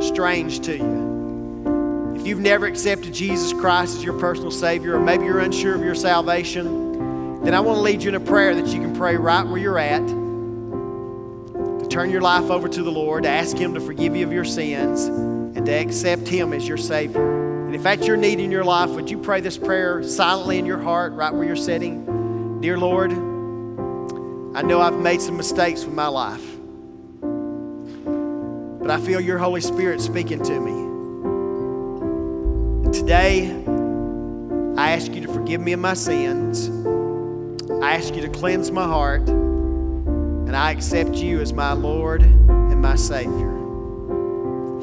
strange 0.04 0.60
to 0.66 0.76
you. 0.76 2.14
If 2.20 2.28
you've 2.28 2.42
never 2.42 2.66
accepted 2.66 3.14
Jesus 3.14 3.54
Christ 3.54 3.96
as 3.96 4.04
your 4.04 4.20
personal 4.20 4.52
Savior, 4.52 4.98
or 4.98 5.00
maybe 5.00 5.24
you're 5.24 5.40
unsure 5.40 5.76
of 5.76 5.82
your 5.82 5.96
salvation, 5.96 7.42
then 7.46 7.54
I 7.56 7.62
want 7.62 7.78
to 7.78 7.82
lead 7.82 8.04
you 8.04 8.10
in 8.10 8.16
a 8.16 8.20
prayer 8.20 8.54
that 8.54 8.68
you 8.68 8.82
can 8.82 8.94
pray 8.98 9.16
right 9.16 9.48
where 9.48 9.58
you're 9.58 9.80
at. 9.80 10.06
To 10.06 11.88
turn 11.90 12.10
your 12.10 12.20
life 12.20 12.52
over 12.52 12.68
to 12.68 12.84
the 12.84 12.92
Lord, 12.92 13.24
to 13.24 13.30
ask 13.30 13.56
Him 13.56 13.74
to 13.76 13.80
forgive 13.80 14.14
you 14.14 14.26
of 14.26 14.34
your 14.34 14.44
sins, 14.44 15.06
and 15.06 15.66
to 15.66 15.72
accept 15.72 16.28
Him 16.28 16.52
as 16.52 16.68
your 16.68 16.76
Savior. 16.76 17.66
And 17.68 17.74
if 17.74 17.84
that's 17.84 18.06
your 18.06 18.18
need 18.18 18.42
in 18.42 18.52
your 18.52 18.66
life, 18.66 18.90
would 18.90 19.10
you 19.10 19.20
pray 19.20 19.40
this 19.40 19.58
prayer 19.58 20.04
silently 20.04 20.60
in 20.60 20.66
your 20.66 20.80
heart, 20.80 21.14
right 21.14 21.34
where 21.34 21.46
you're 21.46 21.56
sitting? 21.56 22.60
Dear 22.60 22.78
Lord, 22.78 23.29
I 24.60 24.62
know 24.62 24.82
I've 24.82 25.00
made 25.00 25.22
some 25.22 25.38
mistakes 25.38 25.86
with 25.86 25.94
my 25.94 26.08
life, 26.08 26.44
but 28.82 28.92
I 28.92 29.00
feel 29.00 29.22
your 29.22 29.38
Holy 29.38 29.62
Spirit 29.62 30.02
speaking 30.02 30.44
to 30.44 30.60
me. 30.60 30.74
Today, 32.92 33.52
I 34.76 34.92
ask 34.92 35.14
you 35.14 35.22
to 35.22 35.32
forgive 35.32 35.62
me 35.62 35.72
of 35.72 35.80
my 35.80 35.94
sins. 35.94 36.68
I 37.82 37.94
ask 37.94 38.14
you 38.14 38.20
to 38.22 38.28
cleanse 38.28 38.70
my 38.70 38.84
heart, 38.84 39.30
and 39.30 40.54
I 40.54 40.72
accept 40.72 41.14
you 41.16 41.40
as 41.40 41.54
my 41.54 41.72
Lord 41.72 42.22
and 42.22 42.82
my 42.82 42.96
Savior. 42.96 43.54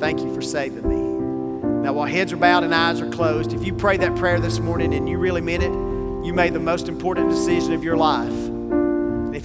Thank 0.01 0.21
you 0.21 0.35
for 0.35 0.41
saving 0.41 0.89
me. 0.89 1.83
Now, 1.83 1.93
while 1.93 2.09
heads 2.09 2.33
are 2.33 2.39
bowed 2.39 2.65
and 2.65 2.75
eyes 2.75 3.03
are 3.03 3.11
closed, 3.11 3.53
if 3.53 3.63
you 3.63 3.75
pray 3.75 3.99
that 3.99 4.17
prayer 4.17 4.41
this 4.41 4.59
morning 4.59 4.95
and 4.95 5.07
you 5.07 5.19
really 5.19 5.43
meant 5.43 5.65
it, 5.65 5.73
you 6.27 6.33
made 6.33 6.55
the 6.55 6.61
most 6.61 6.89
important 6.89 7.29
decision 7.29 7.75
of 7.75 7.85
your 7.85 7.99
life. 7.99 8.46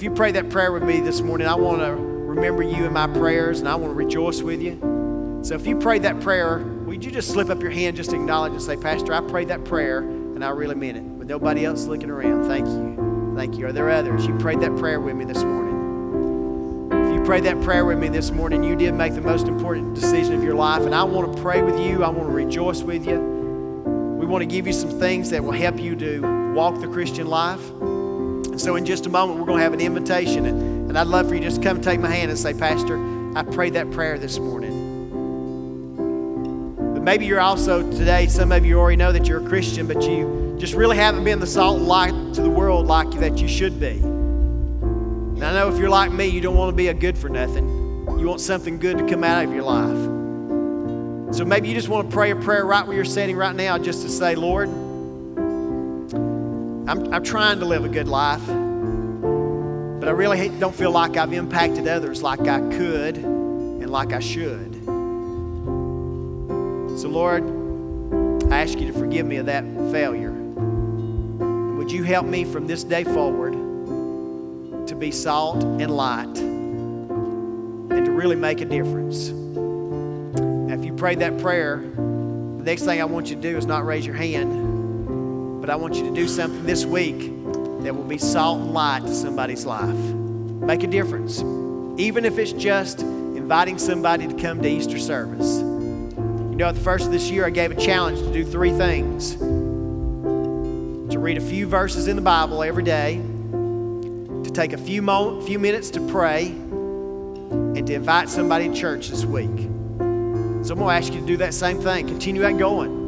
If 0.02 0.06
you 0.06 0.10
pray 0.16 0.32
that 0.32 0.50
prayer 0.50 0.72
with 0.72 0.82
me 0.82 1.00
this 1.00 1.22
morning, 1.22 1.46
I 1.46 1.54
want 1.54 1.78
to 1.82 1.94
remember 1.94 2.64
you 2.64 2.86
in 2.86 2.92
my 2.92 3.06
prayers 3.06 3.60
and 3.60 3.70
I 3.70 3.76
want 3.76 3.92
to 3.92 3.96
rejoice 3.96 4.42
with 4.42 4.60
you. 4.60 5.40
So 5.44 5.54
if 5.54 5.68
you 5.68 5.78
prayed 5.78 6.02
that 6.02 6.20
prayer, 6.22 6.58
would 6.88 7.06
you 7.06 7.12
just 7.12 7.30
slip 7.30 7.52
up 7.52 7.62
your 7.62 7.70
hand, 7.70 7.98
just 7.98 8.12
acknowledge 8.12 8.52
and 8.52 8.62
say, 8.64 8.78
Pastor, 8.78 9.14
I 9.14 9.22
prayed 9.22 9.50
that 9.50 9.64
prayer 9.64 10.00
and 10.00 10.44
I 10.44 10.50
really 10.50 10.74
meant 10.74 10.98
it. 10.98 11.04
With 11.04 11.30
nobody 11.30 11.66
else 11.66 11.86
looking 11.86 12.10
around. 12.10 12.46
Thank 12.46 12.66
you. 12.66 13.36
Thank 13.36 13.60
you. 13.60 13.68
Are 13.68 13.72
there 13.72 13.92
others? 13.92 14.26
You 14.26 14.36
prayed 14.40 14.60
that 14.62 14.76
prayer 14.76 15.00
with 15.00 15.16
me 15.16 15.24
this 15.24 15.44
morning 15.44 16.90
If 17.08 17.14
you 17.14 17.24
prayed 17.24 17.44
that 17.44 17.62
prayer 17.62 17.86
with 17.86 18.00
me 18.00 18.10
this 18.10 18.32
morning, 18.32 18.64
you 18.64 18.76
did 18.76 18.96
make 18.96 19.14
the 19.14 19.22
most 19.22 19.48
important 19.48 19.94
decision 19.94 20.34
of 20.34 20.44
your 20.44 20.56
life. 20.56 20.82
And 20.82 20.96
I 20.96 21.04
want 21.04 21.36
to 21.36 21.42
pray 21.44 21.62
with 21.62 21.80
you. 21.80 22.04
I 22.04 22.10
want 22.10 22.28
to 22.28 22.34
rejoice 22.34 22.82
with 22.82 23.06
you. 23.06 23.20
We 24.20 24.26
want 24.26 24.42
to 24.42 24.48
give 24.48 24.66
you 24.66 24.74
some 24.74 25.00
things 25.00 25.30
that 25.30 25.44
will 25.44 25.52
help 25.52 25.80
you 25.80 25.96
to 25.98 26.54
walk 26.56 26.82
the 26.82 26.88
Christian 26.88 27.28
life. 27.28 27.62
So, 28.62 28.76
in 28.76 28.86
just 28.86 29.08
a 29.08 29.10
moment, 29.10 29.40
we're 29.40 29.48
going 29.48 29.58
to 29.58 29.64
have 29.64 29.74
an 29.74 29.82
invitation. 29.82 30.46
And, 30.46 30.90
and 30.90 30.96
I'd 30.96 31.08
love 31.08 31.28
for 31.28 31.34
you 31.34 31.42
just 31.42 31.64
come 31.64 31.82
take 31.82 32.00
my 32.00 32.12
hand 32.12 32.30
and 32.30 32.40
say, 32.40 32.54
Pastor, 32.54 32.96
I 33.36 33.42
prayed 33.42 33.74
that 33.74 33.90
prayer 33.90 34.20
this 34.20 34.38
morning. 34.38 34.90
But 36.94 37.02
maybe 37.02 37.26
you're 37.26 37.40
also 37.40 37.82
today, 37.92 38.28
some 38.28 38.52
of 38.52 38.64
you 38.64 38.78
already 38.78 38.98
know 38.98 39.12
that 39.12 39.28
you're 39.28 39.44
a 39.44 39.50
Christian, 39.50 39.88
but 39.88 40.04
you 40.04 40.56
just 40.60 40.76
really 40.76 40.96
haven't 40.96 41.24
been 41.24 41.40
the 41.40 41.48
salt 41.48 41.80
and 41.80 41.88
light 41.88 42.14
to 42.36 42.44
the 42.44 42.52
world 42.52 42.86
like 42.86 43.10
that 43.14 43.40
you 43.40 43.48
should 43.48 43.80
be. 43.80 43.98
And 43.98 45.44
I 45.44 45.54
know 45.54 45.74
if 45.74 45.80
you're 45.80 45.90
like 45.90 46.12
me, 46.12 46.28
you 46.28 46.40
don't 46.40 46.56
want 46.56 46.70
to 46.70 46.76
be 46.76 46.90
a 46.90 46.94
good 46.94 47.18
for 47.18 47.30
nothing. 47.30 47.68
You 48.20 48.28
want 48.28 48.42
something 48.42 48.78
good 48.78 49.00
to 49.00 49.08
come 49.10 49.24
out 49.24 49.44
of 49.44 49.52
your 49.52 49.64
life. 49.64 51.34
So 51.36 51.46
maybe 51.46 51.68
you 51.68 51.74
just 51.74 51.90
want 51.90 52.12
to 52.12 52.14
pray 52.14 52.30
a 52.30 52.36
prayer 52.36 52.64
right 52.64 52.86
where 52.86 52.96
you're 52.96 53.06
sitting 53.06 53.36
right 53.36 53.56
now 53.56 53.80
just 53.80 54.04
to 54.04 54.10
say, 54.10 54.36
Lord, 54.36 54.70
I'm, 56.88 57.14
I'm 57.14 57.24
trying 57.24 57.60
to 57.60 57.66
live 57.66 57.86
a 57.86 57.90
good 57.90 58.08
life, 58.08 58.46
but 58.48 60.08
I 60.08 60.12
really 60.12 60.50
don't 60.60 60.76
feel 60.76 60.92
like 60.92 61.18
I've 61.18 61.34
impacted 61.34 61.88
others 61.88 62.22
like 62.22 62.42
I 62.48 62.60
could 62.60 63.18
and 63.18 63.90
like 63.90 64.14
I 64.14 64.20
should. 64.20 64.76
So, 67.00 67.08
Lord, 67.08 67.44
I 68.52 68.62
ask 68.62 68.80
you 68.80 68.88
to 68.92 68.94
forgive 68.94 69.26
me 69.26 69.38
of 69.38 69.46
that 69.48 69.64
failure. 69.92 70.32
Would 70.32 71.92
you 71.92 72.04
help 72.04 72.26
me 72.26 72.44
from 72.46 72.68
this 72.68 72.84
day 72.84 73.04
forward? 73.04 73.72
to 74.92 74.96
be 74.96 75.10
salt 75.10 75.64
and 75.64 75.90
light 75.90 76.38
and 76.38 78.06
to 78.06 78.12
really 78.12 78.36
make 78.36 78.60
a 78.60 78.66
difference. 78.66 79.30
Now, 79.30 80.74
if 80.74 80.84
you 80.84 80.94
prayed 80.94 81.20
that 81.20 81.40
prayer, 81.40 81.78
the 81.78 82.64
next 82.64 82.84
thing 82.84 83.00
I 83.00 83.06
want 83.06 83.30
you 83.30 83.38
to 83.38 83.42
do 83.42 83.58
is 83.58 83.66
not 83.66 83.86
raise 83.86 84.06
your 84.06 84.16
hand, 84.16 84.52
but 85.62 85.70
I 85.70 85.76
want 85.76 85.96
you 85.96 86.04
to 86.06 86.12
do 86.12 86.28
something 86.28 86.66
this 86.66 86.86
week 86.86 87.20
that 87.84 87.96
will 87.96 88.04
be 88.04 88.18
salt 88.18 88.60
and 88.60 88.74
light 88.74 89.04
to 89.04 89.14
somebody's 89.14 89.64
life. 89.64 89.96
Make 89.96 90.82
a 90.82 90.88
difference, 90.88 91.42
even 92.02 92.26
if 92.26 92.40
it's 92.40 92.52
just 92.52 93.02
inviting 93.02 93.78
somebody 93.78 94.28
to 94.28 94.34
come 94.34 94.60
to 94.64 94.68
Easter 94.68 94.98
service. 94.98 95.60
You 95.60 96.56
know, 96.58 96.70
at 96.70 96.76
the 96.76 96.82
first 96.82 97.06
of 97.06 97.12
this 97.12 97.30
year, 97.30 97.46
I 97.46 97.52
gave 97.52 97.70
a 97.70 97.76
challenge 97.76 98.20
to 98.20 98.34
do 98.34 98.44
three 98.44 98.72
things 98.72 99.36
to 99.36 101.20
read 101.20 101.38
a 101.38 101.42
few 101.42 101.68
verses 101.68 102.08
in 102.08 102.16
the 102.16 102.22
Bible 102.24 102.64
every 102.64 102.84
day 102.84 103.18
to 103.18 104.52
take 104.52 104.74
a 104.74 104.78
few, 104.78 105.02
few 105.44 105.60
minutes 105.60 105.92
to 105.92 106.08
pray 106.08 106.48
and 106.48 107.86
to 107.86 107.94
invite 107.94 108.30
somebody 108.30 108.68
to 108.68 108.74
church 108.74 109.10
this 109.10 109.26
week. 109.26 109.46
So 110.64 110.74
I'm 110.74 110.80
going 110.80 110.80
to 110.80 110.86
ask 110.90 111.14
you 111.14 111.20
to 111.20 111.26
do 111.26 111.38
that 111.38 111.54
same 111.54 111.80
thing. 111.80 112.08
Continue 112.08 112.42
that 112.42 112.58
going. 112.58 113.01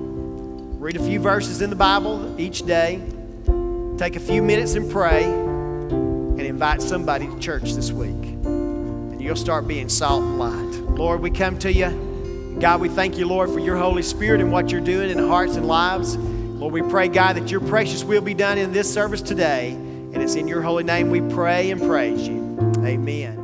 Read 0.84 0.98
a 0.98 1.00
few 1.06 1.22
verses 1.22 1.62
in 1.62 1.70
the 1.70 1.78
Bible 1.78 2.38
each 2.38 2.64
day. 2.64 3.02
Take 3.98 4.18
a 4.18 4.20
few 4.20 4.42
minutes 4.42 4.74
and 4.74 4.92
pray 4.92 5.24
and 5.24 6.42
invite 6.42 6.82
somebody 6.82 7.26
to 7.26 7.40
church 7.40 7.72
this 7.72 7.94
week. 7.94 8.10
And 8.12 9.22
you'll 9.22 9.38
start 9.38 9.66
being 9.66 9.88
salt 9.88 10.24
and 10.24 10.38
light. 10.38 10.98
Lord, 10.98 11.22
we 11.22 11.32
come 11.32 11.58
to 11.60 11.72
you. 11.72 12.58
God, 12.60 12.82
we 12.82 12.90
thank 12.90 13.18
you, 13.18 13.26
Lord, 13.26 13.50
for 13.52 13.60
your 13.60 13.78
Holy 13.78 14.04
Spirit 14.04 14.42
and 14.42 14.52
what 14.52 14.72
you're 14.72 14.82
doing 14.82 15.10
in 15.10 15.20
hearts 15.20 15.56
and 15.56 15.66
lives. 15.66 16.18
Lord, 16.18 16.74
we 16.74 16.82
pray, 16.82 17.08
God, 17.08 17.38
that 17.38 17.50
your 17.50 17.62
precious 17.62 18.04
will 18.04 18.20
be 18.20 18.34
done 18.34 18.58
in 18.58 18.74
this 18.74 18.94
service 18.94 19.22
today. 19.22 19.72
And 19.72 20.18
it's 20.18 20.36
in 20.36 20.50
your 20.50 20.62
holy 20.62 20.84
name 20.84 21.10
we 21.10 21.22
pray 21.34 21.72
and 21.72 21.82
praise 21.82 22.28
you. 22.28 22.60
Amen. 22.80 23.43